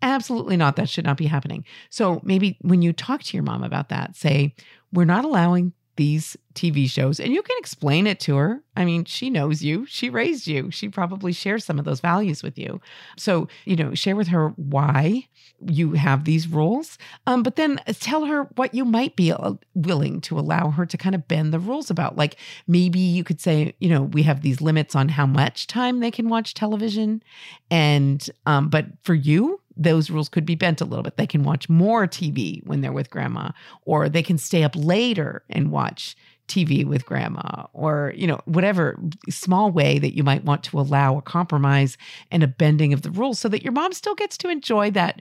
Absolutely 0.03 0.57
not. 0.57 0.77
That 0.77 0.91
should 0.91 1.07
not 1.07 1.17
be 1.17 1.27
happening. 1.27 1.65
So 1.89 2.21
maybe 2.23 2.59
when 2.61 2.83
you 2.83 2.93
talk 2.93 3.23
to 3.23 3.37
your 3.37 3.45
mom 3.45 3.63
about 3.63 3.89
that, 3.89 4.15
say, 4.15 4.55
we're 4.93 5.05
not 5.05 5.25
allowing 5.25 5.73
these 5.97 6.37
TV 6.55 6.89
shows 6.89 7.21
and 7.21 7.33
you 7.33 7.43
can 7.43 7.57
explain 7.59 8.07
it 8.07 8.19
to 8.21 8.37
her. 8.37 8.63
I 8.77 8.85
mean, 8.85 9.05
she 9.05 9.31
knows 9.31 9.63
you, 9.63 9.87
she 9.87 10.09
raised 10.11 10.47
you, 10.47 10.71
she 10.71 10.89
probably 10.89 11.33
shares 11.33 11.65
some 11.65 11.79
of 11.79 11.85
those 11.85 12.01
values 12.01 12.43
with 12.43 12.59
you. 12.59 12.81
So, 13.17 13.49
you 13.65 13.77
know, 13.77 13.95
share 13.95 14.17
with 14.17 14.29
her 14.29 14.49
why 14.57 15.29
you 15.67 15.93
have 15.93 16.25
these 16.25 16.49
rules, 16.49 16.99
um, 17.27 17.43
but 17.43 17.57
then 17.57 17.81
tell 18.01 18.27
her 18.27 18.45
what 18.57 18.75
you 18.75 18.85
might 18.85 19.17
be 19.17 19.33
uh, 19.33 19.55
willing 19.75 20.21
to 20.23 20.39
allow 20.39 20.71
her 20.71 20.87
to 20.87 20.97
kind 20.97 21.15
of 21.15 21.29
bend 21.29 21.53
the 21.53 21.59
rules 21.59 21.91
about. 21.91 22.17
Like 22.17 22.37
maybe 22.67 22.99
you 22.99 23.25
could 23.25 23.41
say, 23.41 23.75
you 23.79 23.89
know, 23.89 24.03
we 24.03 24.23
have 24.23 24.43
these 24.43 24.61
limits 24.61 24.95
on 24.95 25.09
how 25.09 25.27
much 25.27 25.67
time 25.67 26.01
they 26.01 26.11
can 26.11 26.29
watch 26.29 26.55
television. 26.55 27.23
And, 27.71 28.29
um, 28.47 28.69
but 28.69 28.87
for 29.03 29.15
you, 29.15 29.61
those 29.77 30.11
rules 30.11 30.29
could 30.29 30.47
be 30.47 30.55
bent 30.55 30.81
a 30.81 30.85
little 30.85 31.03
bit. 31.03 31.17
They 31.17 31.27
can 31.27 31.45
watch 31.45 31.69
more 31.69 32.07
TV 32.07 32.67
when 32.67 32.81
they're 32.81 32.93
with 32.93 33.11
grandma, 33.11 33.51
or 33.85 34.09
they 34.09 34.23
can 34.23 34.39
stay 34.39 34.65
up 34.65 34.75
later 34.75 35.43
and 35.51 35.71
watch 35.71 36.17
TV 36.49 36.85
with 36.85 37.05
grandma, 37.05 37.67
or, 37.73 38.13
you 38.17 38.27
know, 38.27 38.41
whatever 38.45 38.99
small 39.29 39.71
way 39.71 39.99
that 39.99 40.15
you 40.15 40.23
might 40.23 40.45
want 40.45 40.63
to 40.63 40.79
allow 40.79 41.19
a 41.19 41.23
compromise 41.23 41.99
and 42.31 42.43
a 42.43 42.49
bending 42.49 42.93
of 42.93 43.03
the 43.03 43.11
rules 43.11 43.39
so 43.39 43.49
that 43.49 43.65
your 43.65 43.73
mom 43.73 43.93
still 43.93 44.15
gets 44.15 44.37
to 44.39 44.49
enjoy 44.49 44.91
that 44.93 45.21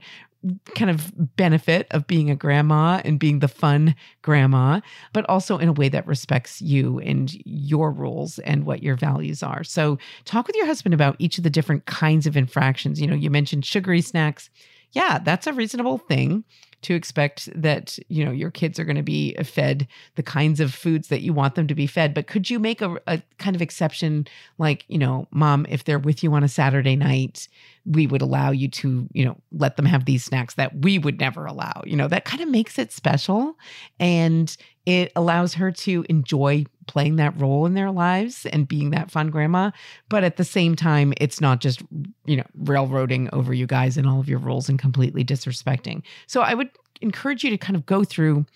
kind 0.74 0.90
of 0.90 1.12
benefit 1.36 1.86
of 1.90 2.06
being 2.06 2.30
a 2.30 2.36
grandma 2.36 3.00
and 3.04 3.18
being 3.18 3.40
the 3.40 3.48
fun 3.48 3.94
grandma, 4.22 4.80
but 5.12 5.28
also 5.28 5.58
in 5.58 5.68
a 5.68 5.72
way 5.72 5.88
that 5.88 6.06
respects 6.06 6.60
you 6.60 6.98
and 7.00 7.32
your 7.44 7.90
rules 7.90 8.38
and 8.40 8.64
what 8.64 8.82
your 8.82 8.96
values 8.96 9.42
are. 9.42 9.64
So, 9.64 9.98
talk 10.24 10.46
with 10.46 10.56
your 10.56 10.66
husband 10.66 10.94
about 10.94 11.16
each 11.18 11.38
of 11.38 11.44
the 11.44 11.50
different 11.50 11.86
kinds 11.86 12.26
of 12.26 12.36
infractions. 12.36 13.00
You 13.00 13.06
know, 13.06 13.16
you 13.16 13.30
mentioned 13.30 13.64
sugary 13.64 14.00
snacks. 14.00 14.50
Yeah, 14.96 15.18
that's 15.18 15.46
a 15.46 15.52
reasonable 15.52 15.98
thing 15.98 16.42
to 16.80 16.94
expect 16.94 17.50
that 17.54 17.98
you 18.08 18.24
know 18.24 18.30
your 18.30 18.50
kids 18.50 18.78
are 18.78 18.84
going 18.84 18.96
to 18.96 19.02
be 19.02 19.34
fed 19.44 19.86
the 20.14 20.22
kinds 20.22 20.58
of 20.58 20.72
foods 20.72 21.08
that 21.08 21.20
you 21.20 21.34
want 21.34 21.54
them 21.54 21.66
to 21.66 21.74
be 21.74 21.86
fed. 21.86 22.14
But 22.14 22.28
could 22.28 22.48
you 22.48 22.58
make 22.58 22.80
a, 22.80 22.96
a 23.06 23.20
kind 23.36 23.54
of 23.54 23.60
exception 23.60 24.26
like 24.56 24.86
you 24.88 24.96
know 24.96 25.28
mom 25.30 25.66
if 25.68 25.84
they're 25.84 25.98
with 25.98 26.22
you 26.22 26.32
on 26.32 26.42
a 26.42 26.48
saturday 26.48 26.96
night 26.96 27.46
we 27.84 28.06
would 28.06 28.22
allow 28.22 28.50
you 28.50 28.68
to 28.68 29.06
you 29.12 29.26
know 29.26 29.36
let 29.52 29.76
them 29.76 29.84
have 29.84 30.06
these 30.06 30.24
snacks 30.24 30.54
that 30.54 30.74
we 30.82 30.98
would 30.98 31.20
never 31.20 31.44
allow. 31.44 31.82
You 31.84 31.96
know 31.96 32.08
that 32.08 32.24
kind 32.24 32.42
of 32.42 32.48
makes 32.48 32.78
it 32.78 32.90
special 32.90 33.54
and 34.00 34.56
it 34.86 35.12
allows 35.14 35.52
her 35.54 35.70
to 35.72 36.06
enjoy 36.08 36.64
playing 36.86 37.16
that 37.16 37.38
role 37.40 37.66
in 37.66 37.74
their 37.74 37.90
lives 37.90 38.46
and 38.46 38.68
being 38.68 38.90
that 38.90 39.10
fun 39.10 39.30
grandma. 39.30 39.70
But 40.08 40.24
at 40.24 40.36
the 40.36 40.44
same 40.44 40.76
time, 40.76 41.12
it's 41.18 41.40
not 41.40 41.60
just, 41.60 41.82
you 42.24 42.36
know, 42.36 42.46
railroading 42.54 43.28
over 43.32 43.52
you 43.52 43.66
guys 43.66 43.96
and 43.96 44.08
all 44.08 44.20
of 44.20 44.28
your 44.28 44.38
rules 44.38 44.68
and 44.68 44.78
completely 44.78 45.24
disrespecting. 45.24 46.02
So 46.26 46.42
I 46.42 46.54
would 46.54 46.70
encourage 47.00 47.44
you 47.44 47.50
to 47.50 47.58
kind 47.58 47.76
of 47.76 47.86
go 47.86 48.04
through 48.04 48.46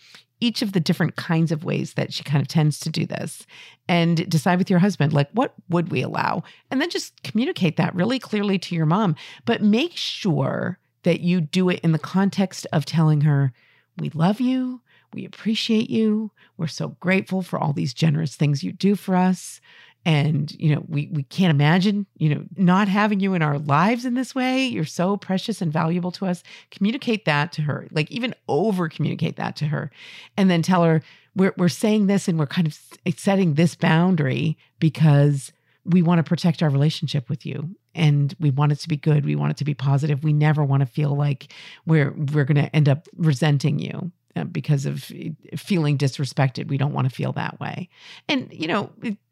each 0.41 0.63
of 0.63 0.73
the 0.73 0.81
different 0.81 1.17
kinds 1.17 1.53
of 1.53 1.65
ways 1.65 1.95
that 1.95 2.13
she 2.13 2.25
kind 2.25 2.41
of 2.41 2.49
tends 2.49 2.81
to 2.81 2.91
do 2.91 3.05
this 3.07 3.47
and 3.89 4.29
decide 4.29 4.59
with 4.59 4.71
your 4.71 4.79
husband 4.79 5.13
like 5.13 5.29
what 5.33 5.55
would 5.69 5.91
we 5.91 6.03
allow 6.03 6.43
and 6.71 6.81
then 6.81 6.91
just 6.91 7.23
communicate 7.23 7.77
that 7.77 7.95
really 7.95 8.19
clearly 8.19 8.59
to 8.59 8.75
your 8.75 8.87
mom 8.87 9.15
but 9.45 9.63
make 9.63 9.95
sure 9.95 10.79
that 11.03 11.21
you 11.21 11.41
do 11.41 11.69
it 11.69 11.81
in 11.81 11.93
the 11.93 11.99
context 11.99 12.67
of 12.73 12.85
telling 12.85 13.21
her 13.21 13.53
we 13.99 14.09
love 14.11 14.41
you 14.41 14.81
we 15.13 15.25
appreciate 15.25 15.91
you. 15.91 16.31
We're 16.57 16.67
so 16.67 16.97
grateful 17.01 17.43
for 17.43 17.59
all 17.59 17.73
these 17.73 17.95
generous 17.95 18.37
things 18.37 18.63
you 18.63 18.73
do 18.73 18.95
for 18.95 19.17
us. 19.17 19.61
And, 20.07 20.51
you 20.59 20.75
know, 20.75 20.83
we, 20.89 21.11
we 21.13 21.25
can't 21.25 21.51
imagine, 21.51 22.07
you 22.17 22.35
know, 22.35 22.45
not 22.57 22.89
having 22.89 23.21
you 23.21 23.35
in 23.35 23.43
our 23.43 23.59
lives 23.59 24.07
in 24.07 24.15
this 24.15 24.35
way. 24.35 24.65
You're 24.65 24.85
so 24.87 25.19
precious 25.19 25.61
and 25.61 25.73
valuable 25.73 26.11
to 26.13 26.27
us. 26.27 26.43
Communicate 26.71 27.27
that 27.27 27.53
to 27.53 27.63
her, 27.63 27.87
like 27.91 28.11
even 28.11 28.35
over 28.49 28.89
communicate 28.89 29.37
that 29.37 29.57
to 29.57 29.67
her. 29.67 29.91
And 30.39 30.51
then 30.51 30.63
tell 30.63 30.85
her, 30.85 31.03
we're, 31.37 31.53
we're 31.59 31.69
saying 31.69 32.07
this 32.07 32.29
and 32.29 32.39
we're 32.39 32.47
kind 32.47 32.67
of 32.67 32.79
setting 33.17 33.55
this 33.55 33.75
boundary 33.75 34.57
because 34.79 35.53
we 35.85 36.03
want 36.03 36.19
to 36.19 36.29
protect 36.29 36.63
our 36.63 36.71
relationship 36.71 37.29
with 37.29 37.45
you 37.45 37.75
and 37.95 38.35
we 38.41 38.51
want 38.51 38.73
it 38.73 38.79
to 38.79 38.89
be 38.89 38.97
good 38.97 39.25
we 39.25 39.35
want 39.35 39.51
it 39.51 39.57
to 39.57 39.65
be 39.65 39.75
positive 39.75 40.23
we 40.23 40.33
never 40.33 40.63
want 40.63 40.81
to 40.81 40.87
feel 40.87 41.17
like 41.17 41.53
we're 41.87 42.13
we're 42.33 42.45
going 42.45 42.63
to 42.63 42.75
end 42.77 42.89
up 42.89 43.09
resenting 43.17 43.79
you 43.79 44.13
because 44.51 44.87
of 44.87 45.11
eh, 45.15 45.31
feeling 45.57 45.99
disrespected. 45.99 46.69
We 46.69 46.79
don't 46.79 46.93
want 46.93 47.09
to 47.09 47.15
feel 47.15 47.33
that 47.33 47.59
way. 47.61 47.89
And 48.29 48.49
you 48.53 48.67
know, 48.67 48.91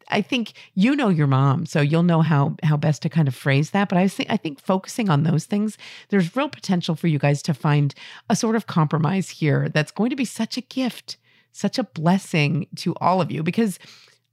I 0.09 0.21
think 0.21 0.53
you 0.75 0.95
know 0.95 1.09
your 1.09 1.27
mom, 1.27 1.65
so 1.65 1.81
you'll 1.81 2.03
know 2.03 2.21
how 2.21 2.55
how 2.63 2.77
best 2.77 3.01
to 3.03 3.09
kind 3.09 3.27
of 3.27 3.35
phrase 3.35 3.71
that. 3.71 3.89
But 3.89 3.97
I 3.97 4.07
think 4.07 4.29
I 4.29 4.37
think 4.37 4.59
focusing 4.59 5.09
on 5.09 5.23
those 5.23 5.45
things, 5.45 5.77
there's 6.09 6.35
real 6.35 6.49
potential 6.49 6.95
for 6.95 7.07
you 7.07 7.19
guys 7.19 7.41
to 7.43 7.53
find 7.53 7.93
a 8.29 8.35
sort 8.35 8.55
of 8.55 8.67
compromise 8.67 9.29
here 9.29 9.69
that's 9.69 9.91
going 9.91 10.09
to 10.09 10.15
be 10.15 10.25
such 10.25 10.57
a 10.57 10.61
gift, 10.61 11.17
such 11.51 11.77
a 11.77 11.83
blessing 11.83 12.67
to 12.77 12.95
all 13.01 13.21
of 13.21 13.31
you 13.31 13.43
because 13.43 13.79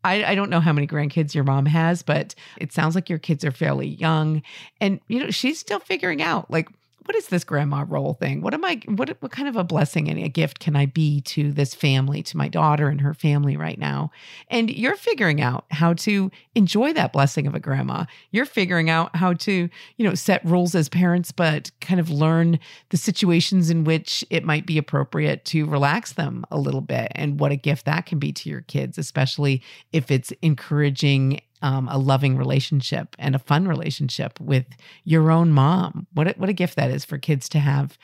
I, 0.07 0.25
I 0.25 0.35
don't 0.37 0.51
know 0.51 0.61
how 0.61 0.73
many 0.73 0.87
grandkids 0.87 1.35
your 1.35 1.43
mom 1.43 1.67
has, 1.67 2.03
but 2.03 2.37
it 2.59 2.73
sounds 2.73 2.95
like 2.95 3.11
your 3.11 3.19
kids 3.19 3.45
are 3.45 3.51
fairly 3.51 3.89
young. 3.89 4.41
And, 4.81 5.01
you 5.09 5.19
know, 5.19 5.31
she's 5.31 5.59
still 5.59 5.81
figuring 5.81 6.23
out 6.23 6.49
like, 6.49 6.69
what 7.07 7.15
is 7.15 7.29
this 7.29 7.45
grandma 7.45 7.85
role 7.89 8.15
thing? 8.15 8.41
What 8.43 8.53
am 8.53 8.65
I 8.65 8.81
what 8.87 9.17
what 9.21 9.31
kind 9.31 9.49
of 9.49 9.57
a 9.57 9.65
blessing 9.65 10.09
and 10.09 10.19
a 10.19 10.29
gift 10.29 10.59
can 10.59 10.75
I 10.75 10.87
be 10.87 11.21
to 11.23 11.53
this 11.53 11.73
family, 11.75 12.23
to 12.25 12.37
my 12.37 12.49
daughter 12.49 12.89
and 12.89 13.01
her 13.01 13.15
family 13.15 13.57
right 13.57 13.79
now? 13.79 14.11
And 14.49 14.71
you're 14.71 14.97
figuring 14.97 15.41
out 15.41 15.67
how 15.71 15.95
to 15.95 16.31
enjoy 16.55 16.93
that 16.95 17.13
blessing 17.13 17.47
of 17.47 17.55
a 17.55 17.61
grandma. 17.61 18.07
You're 18.33 18.45
figuring 18.45 18.91
out 18.91 19.15
how 19.15 19.35
to, 19.35 19.69
you 19.97 20.09
know, 20.09 20.15
set 20.15 20.45
rules 20.45 20.75
as 20.75 20.89
parents 20.89 21.31
but 21.31 21.71
kind 21.81 22.01
of 22.01 22.11
learn 22.11 22.59
the 22.91 22.97
situations 22.97 23.71
in 23.71 23.85
which 23.85 24.25
it 24.29 24.45
might 24.45 24.67
be 24.67 24.77
appropriate 24.77 25.45
to 25.47 25.67
relax 25.67 26.15
them 26.15 26.45
a 26.51 26.59
little 26.59 26.81
bit 26.81 27.13
and 27.15 27.39
what 27.39 27.53
a 27.53 27.57
gift 27.57 27.85
that 27.85 28.07
can 28.07 28.19
be 28.19 28.33
to 28.33 28.51
your 28.51 28.63
kids, 28.63 28.99
especially 28.99 29.63
if 29.93 30.11
it's 30.11 30.33
encouraging 30.43 31.41
um, 31.67 31.89
a 31.89 31.99
loving 31.99 32.37
relationship 32.37 33.17
and 33.19 33.35
a 33.35 33.41
fun 33.41 33.67
relationship 33.67 34.39
with 34.39 34.67
your 35.03 35.33
own 35.33 35.51
mom. 35.51 36.07
What 36.15 36.29
a, 36.29 36.35
what 36.37 36.49
a 36.49 36.53
gift 36.53 36.77
that 36.77 36.93
is 36.93 37.05
for 37.05 37.19
kids 37.19 37.49
to 37.51 37.59
have 37.59 37.99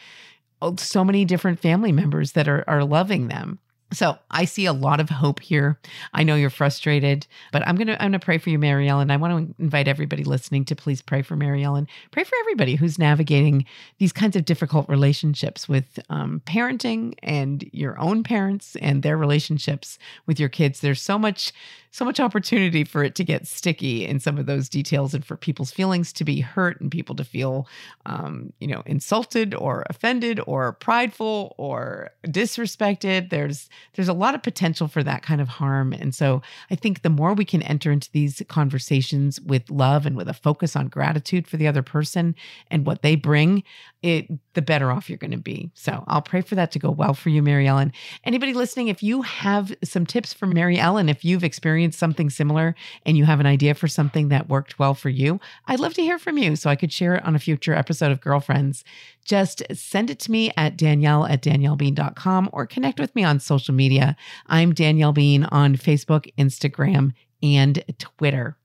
oh, 0.61 0.75
so 0.77 1.05
many 1.05 1.25
different 1.25 1.61
family 1.61 1.93
members 1.93 2.33
that 2.33 2.49
are 2.49 2.65
are 2.67 2.83
loving 2.85 3.29
them. 3.29 3.61
So 3.93 4.19
I 4.31 4.45
see 4.47 4.67
a 4.67 4.73
lot 4.73 5.01
of 5.01 5.11
hope 5.11 5.41
here. 5.41 5.79
I 6.15 6.23
know 6.23 6.35
you're 6.35 6.51
frustrated, 6.51 7.27
but 7.53 7.67
I'm 7.67 7.77
gonna 7.77 7.97
I'm 8.01 8.09
gonna 8.09 8.19
pray 8.19 8.39
for 8.39 8.51
you, 8.51 8.59
Mary 8.59 8.89
Ellen. 8.89 9.11
I 9.11 9.17
want 9.17 9.57
to 9.57 9.63
invite 9.63 9.89
everybody 9.89 10.25
listening 10.25 10.65
to 10.67 10.77
please 10.77 11.03
pray 11.03 11.23
for 11.23 11.37
Mary 11.37 11.63
Ellen. 11.63 11.87
Pray 12.11 12.25
for 12.25 12.37
everybody 12.41 12.75
who's 12.75 12.99
navigating 12.99 13.67
these 13.99 14.13
kinds 14.13 14.37
of 14.37 14.45
difficult 14.45 14.89
relationships 14.89 15.69
with 15.69 15.99
um, 16.09 16.41
parenting 16.47 17.15
and 17.23 17.69
your 17.73 17.99
own 18.01 18.23
parents 18.23 18.77
and 18.77 19.03
their 19.03 19.17
relationships 19.17 19.99
with 20.27 20.41
your 20.41 20.49
kids. 20.49 20.81
There's 20.81 21.03
so 21.03 21.19
much 21.19 21.53
so 21.93 22.07
much 22.07 22.19
opportunity 22.19 22.85
for 22.85 23.05
it 23.05 23.15
to 23.15 23.23
get 23.23 23.47
sticky 23.47 24.07
in 24.07 24.19
some 24.19 24.39
of 24.39 24.47
those 24.47 24.69
details 24.69 25.13
and 25.13 25.25
for 25.25 25.37
people's 25.37 25.71
feelings 25.71 26.11
to 26.15 26.25
be 26.25 26.41
hurt 26.41 26.81
and 26.81 26.91
people 26.91 27.15
to 27.15 27.23
feel 27.23 27.69
um, 28.07 28.53
you 28.61 28.67
know 28.67 28.83
insulted 28.87 29.55
or 29.55 29.85
offended 29.91 30.41
or 30.47 30.73
prideful 30.73 31.55
or 31.59 32.11
disrespected 32.27 33.29
there's 33.29 33.69
there's 33.95 34.09
a 34.09 34.13
lot 34.13 34.35
of 34.35 34.43
potential 34.43 34.89
for 34.89 35.03
that 35.03 35.23
kind 35.23 35.41
of 35.41 35.49
harm. 35.49 35.93
And 35.93 36.15
so 36.15 36.43
i 36.71 36.75
think 36.75 37.03
the 37.03 37.11
more 37.11 37.35
we 37.35 37.45
can 37.45 37.63
enter 37.63 37.93
into 37.93 38.11
these 38.13 38.43
conversations 38.49 39.41
with 39.41 39.71
love 39.71 40.07
and 40.07 40.17
with 40.17 40.29
a 40.29 40.35
focus 40.35 40.77
on 40.77 40.89
gratitude 40.89 41.47
for 41.47 41.57
the 41.57 41.69
other 41.69 41.83
person 41.83 42.35
and 42.71 42.87
what 42.87 43.03
they 43.03 43.15
bring 43.15 43.63
it 44.03 44.27
the 44.55 44.63
better 44.63 44.91
off 44.91 45.09
you're 45.09 45.17
going 45.17 45.31
to 45.31 45.37
be. 45.37 45.71
So 45.75 46.05
i'll 46.07 46.23
pray 46.23 46.41
for 46.41 46.55
that 46.57 46.73
to 46.73 46.79
go 46.79 46.91
well 46.91 47.15
for 47.15 47.29
you 47.29 47.43
mary 47.43 47.67
ellen. 47.67 47.93
Anybody 48.25 48.53
listening 48.53 48.89
if 48.89 49.03
you 49.03 49.23
have 49.23 49.73
some 49.85 50.07
tips 50.07 50.33
for 50.33 50.47
mary 50.47 50.79
ellen 50.79 51.09
if 51.09 51.25
you've 51.25 51.45
experienced 51.45 51.99
something 51.99 52.31
similar 52.31 52.75
and 53.07 53.17
you 53.17 53.25
have 53.25 53.41
an 53.41 53.47
idea 53.47 53.75
for 53.75 53.89
something 53.89 54.29
that 54.29 54.49
worked 54.49 54.79
well 54.79 54.95
for 54.95 55.09
you, 55.09 55.41
I'd 55.67 55.81
love 55.81 55.95
to 55.95 56.03
hear 56.03 56.19
from 56.19 56.39
you. 56.39 56.57
So 56.57 56.71
I 56.71 56.77
could 56.77 56.93
share 56.93 57.15
it 57.15 57.25
on 57.25 57.37
a 57.37 57.39
future 57.39 57.75
episode 57.75 58.13
of 58.13 58.21
Girlfriends. 58.21 58.85
Just 59.25 59.63
send 59.73 60.11
it 60.11 60.19
to 60.21 60.31
me 60.31 60.51
at 60.57 60.77
danielle 60.77 61.27
at 61.27 61.43
daniellebean.com 61.43 62.51
or 62.53 62.67
connect 62.67 62.99
with 62.99 63.15
me 63.15 63.23
on 63.25 63.39
social 63.39 63.72
media. 63.73 64.17
I'm 64.47 64.73
Danielle 64.73 65.13
Bean 65.13 65.45
on 65.45 65.77
Facebook, 65.77 66.33
Instagram, 66.39 67.13
and 67.43 67.83
Twitter. 67.99 68.57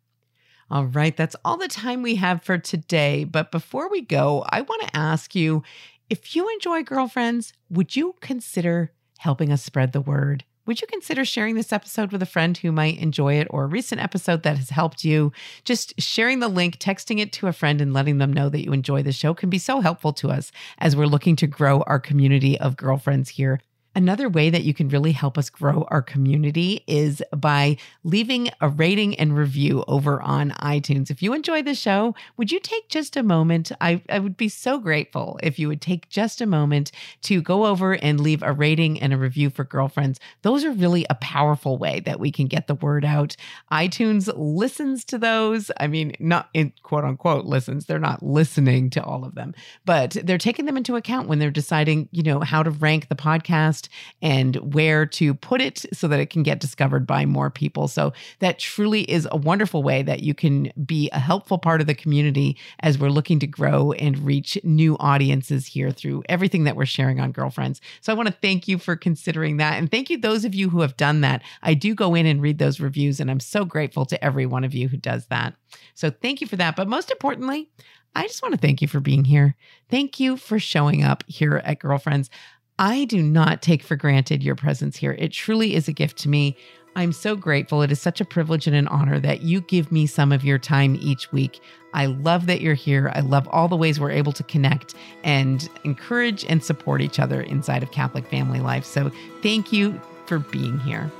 All 0.69 0.85
right, 0.85 1.15
that's 1.15 1.35
all 1.45 1.57
the 1.57 1.67
time 1.67 2.01
we 2.01 2.15
have 2.15 2.43
for 2.43 2.57
today. 2.57 3.23
But 3.23 3.51
before 3.51 3.89
we 3.89 4.01
go, 4.01 4.45
I 4.49 4.61
want 4.61 4.81
to 4.83 4.95
ask 4.95 5.33
you 5.33 5.63
if 6.09 6.35
you 6.35 6.49
enjoy 6.49 6.83
girlfriends, 6.83 7.53
would 7.69 7.95
you 7.95 8.15
consider 8.21 8.91
helping 9.17 9.51
us 9.51 9.63
spread 9.63 9.93
the 9.93 10.01
word? 10.01 10.43
would 10.67 10.81
you 10.81 10.87
consider 10.87 11.23
sharing 11.23 11.55
this 11.55 11.71
episode 11.71 12.11
with 12.11 12.21
a 12.21 12.27
friend 12.27 12.57
who 12.57 12.71
might 12.71 12.99
enjoy 12.99 13.35
it 13.35 13.47
or 13.49 13.63
a 13.63 13.67
recent 13.67 14.03
episode 14.03 14.43
that 14.43 14.57
has 14.57 14.69
helped 14.69 15.03
you? 15.03 15.31
Just 15.63 15.99
sharing 15.99 16.39
the 16.39 16.49
link, 16.49 16.77
texting 16.77 17.19
it 17.19 17.31
to 17.33 17.47
a 17.47 17.53
friend, 17.53 17.81
and 17.81 17.93
letting 17.93 18.17
them 18.17 18.33
know 18.33 18.49
that 18.49 18.63
you 18.63 18.73
enjoy 18.73 19.01
the 19.01 19.13
show 19.13 19.33
can 19.33 19.49
be 19.49 19.57
so 19.57 19.79
helpful 19.79 20.11
to 20.13 20.29
us 20.29 20.51
as 20.77 20.95
we're 20.95 21.07
looking 21.07 21.37
to 21.37 21.47
grow 21.47 21.81
our 21.87 21.99
community 21.99 22.59
of 22.59 22.75
girlfriends 22.75 23.29
here 23.29 23.61
Another 23.97 24.29
way 24.29 24.51
that 24.51 24.61
you 24.61 24.75
can 24.75 24.89
really 24.89 25.11
help 25.11 25.39
us 25.39 25.49
grow 25.49 25.87
our 25.89 26.03
community 26.03 26.83
is 26.85 27.23
by 27.35 27.77
leaving 28.03 28.51
a 28.61 28.69
rating 28.69 29.15
and 29.15 29.35
review 29.35 29.83
over 29.87 30.21
on 30.21 30.51
iTunes. 30.51 31.09
If 31.09 31.23
you 31.23 31.33
enjoy 31.33 31.63
the 31.63 31.73
show, 31.73 32.13
would 32.37 32.51
you 32.51 32.59
take 32.59 32.89
just 32.89 33.17
a 33.17 33.23
moment? 33.23 33.71
I, 33.81 34.03
I 34.07 34.19
would 34.19 34.37
be 34.37 34.49
so 34.49 34.77
grateful 34.77 35.39
if 35.41 35.57
you 35.57 35.67
would 35.67 35.81
take 35.81 36.09
just 36.09 36.41
a 36.41 36.45
moment 36.45 36.91
to 37.23 37.41
go 37.41 37.65
over 37.65 37.93
and 37.93 38.21
leave 38.21 38.43
a 38.43 38.53
rating 38.53 39.01
and 39.01 39.13
a 39.13 39.17
review 39.17 39.49
for 39.49 39.63
girlfriends. 39.63 40.19
Those 40.43 40.63
are 40.63 40.71
really 40.71 41.07
a 41.09 41.15
powerful 41.15 41.79
way 41.79 41.99
that 42.01 42.19
we 42.19 42.31
can 42.31 42.45
get 42.45 42.67
the 42.67 42.75
word 42.75 43.03
out. 43.03 43.35
iTunes 43.71 44.31
listens 44.37 45.05
to 45.05 45.17
those. 45.17 45.71
I 45.79 45.87
mean, 45.87 46.13
not 46.19 46.49
in 46.53 46.71
quote 46.83 47.03
unquote 47.03 47.45
listens, 47.45 47.87
they're 47.87 47.97
not 47.97 48.21
listening 48.21 48.91
to 48.91 49.03
all 49.03 49.25
of 49.25 49.33
them, 49.33 49.55
but 49.85 50.11
they're 50.23 50.37
taking 50.37 50.65
them 50.65 50.77
into 50.77 50.97
account 50.97 51.27
when 51.27 51.39
they're 51.39 51.49
deciding, 51.49 52.09
you 52.11 52.21
know, 52.21 52.41
how 52.41 52.61
to 52.61 52.69
rank 52.69 53.09
the 53.09 53.15
podcast 53.15 53.86
and 54.21 54.55
where 54.73 55.05
to 55.05 55.33
put 55.33 55.61
it 55.61 55.85
so 55.93 56.07
that 56.07 56.19
it 56.19 56.29
can 56.29 56.43
get 56.43 56.59
discovered 56.59 57.05
by 57.07 57.25
more 57.25 57.49
people. 57.49 57.87
So 57.87 58.13
that 58.39 58.59
truly 58.59 59.01
is 59.03 59.27
a 59.31 59.37
wonderful 59.37 59.83
way 59.83 60.03
that 60.03 60.21
you 60.21 60.33
can 60.33 60.71
be 60.85 61.09
a 61.11 61.19
helpful 61.19 61.57
part 61.57 61.81
of 61.81 61.87
the 61.87 61.95
community 61.95 62.57
as 62.81 62.97
we're 62.97 63.09
looking 63.09 63.39
to 63.39 63.47
grow 63.47 63.91
and 63.93 64.17
reach 64.19 64.57
new 64.63 64.97
audiences 64.99 65.65
here 65.65 65.91
through 65.91 66.23
everything 66.29 66.63
that 66.65 66.75
we're 66.75 66.85
sharing 66.85 67.19
on 67.19 67.31
Girlfriends. 67.31 67.81
So 68.01 68.11
I 68.11 68.15
want 68.15 68.27
to 68.27 68.35
thank 68.41 68.67
you 68.67 68.77
for 68.77 68.95
considering 68.95 69.57
that. 69.57 69.73
And 69.73 69.89
thank 69.89 70.09
you, 70.09 70.17
those 70.17 70.45
of 70.45 70.55
you 70.55 70.69
who 70.69 70.81
have 70.81 70.97
done 70.97 71.21
that. 71.21 71.41
I 71.63 71.73
do 71.73 71.95
go 71.95 72.15
in 72.15 72.25
and 72.25 72.41
read 72.41 72.57
those 72.59 72.79
reviews, 72.79 73.19
and 73.19 73.29
I'm 73.29 73.39
so 73.39 73.65
grateful 73.65 74.05
to 74.05 74.23
every 74.23 74.45
one 74.45 74.63
of 74.63 74.73
you 74.73 74.87
who 74.87 74.97
does 74.97 75.27
that. 75.27 75.55
So 75.93 76.09
thank 76.09 76.41
you 76.41 76.47
for 76.47 76.55
that. 76.57 76.75
But 76.75 76.87
most 76.87 77.11
importantly, 77.11 77.69
I 78.15 78.23
just 78.23 78.41
want 78.41 78.55
to 78.55 78.59
thank 78.59 78.81
you 78.81 78.87
for 78.87 78.99
being 78.99 79.25
here. 79.25 79.55
Thank 79.89 80.19
you 80.19 80.37
for 80.37 80.57
showing 80.57 81.03
up 81.03 81.23
here 81.27 81.61
at 81.63 81.79
Girlfriends. 81.79 82.29
I 82.79 83.05
do 83.05 83.23
not 83.23 83.61
take 83.61 83.81
for 83.81 83.95
granted 83.95 84.43
your 84.43 84.55
presence 84.55 84.97
here. 84.97 85.13
It 85.13 85.31
truly 85.31 85.73
is 85.73 85.87
a 85.87 85.93
gift 85.93 86.17
to 86.19 86.29
me. 86.29 86.55
I'm 86.95 87.11
so 87.11 87.35
grateful. 87.35 87.81
It 87.81 87.91
is 87.91 87.99
such 87.99 88.21
a 88.21 88.25
privilege 88.25 88.67
and 88.67 88.75
an 88.75 88.87
honor 88.87 89.19
that 89.19 89.41
you 89.41 89.61
give 89.61 89.91
me 89.91 90.07
some 90.07 90.31
of 90.31 90.43
your 90.43 90.57
time 90.57 90.95
each 90.99 91.31
week. 91.31 91.59
I 91.93 92.07
love 92.07 92.45
that 92.47 92.61
you're 92.61 92.73
here. 92.73 93.11
I 93.15 93.21
love 93.21 93.47
all 93.51 93.67
the 93.67 93.75
ways 93.75 93.99
we're 93.99 94.11
able 94.11 94.31
to 94.33 94.43
connect 94.43 94.95
and 95.23 95.67
encourage 95.83 96.45
and 96.45 96.63
support 96.63 97.01
each 97.01 97.19
other 97.19 97.41
inside 97.41 97.83
of 97.83 97.91
Catholic 97.91 98.27
family 98.27 98.59
life. 98.59 98.85
So 98.85 99.11
thank 99.41 99.71
you 99.71 99.99
for 100.25 100.39
being 100.39 100.79
here. 100.79 101.11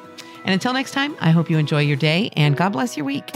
And 0.46 0.54
until 0.54 0.74
next 0.74 0.92
time, 0.92 1.16
I 1.20 1.32
hope 1.32 1.50
you 1.50 1.58
enjoy 1.58 1.82
your 1.82 1.98
day 1.98 2.30
and 2.36 2.56
God 2.56 2.70
bless 2.70 2.98
your 2.98 3.06
week. 3.06 3.32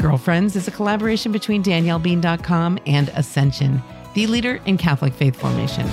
Girlfriends 0.00 0.56
is 0.56 0.66
a 0.66 0.72
collaboration 0.72 1.30
between 1.30 1.62
DanielleBean.com 1.62 2.78
and 2.86 3.08
Ascension 3.10 3.82
the 4.14 4.26
leader 4.26 4.60
in 4.66 4.76
Catholic 4.76 5.14
faith 5.14 5.36
formation. 5.36 5.88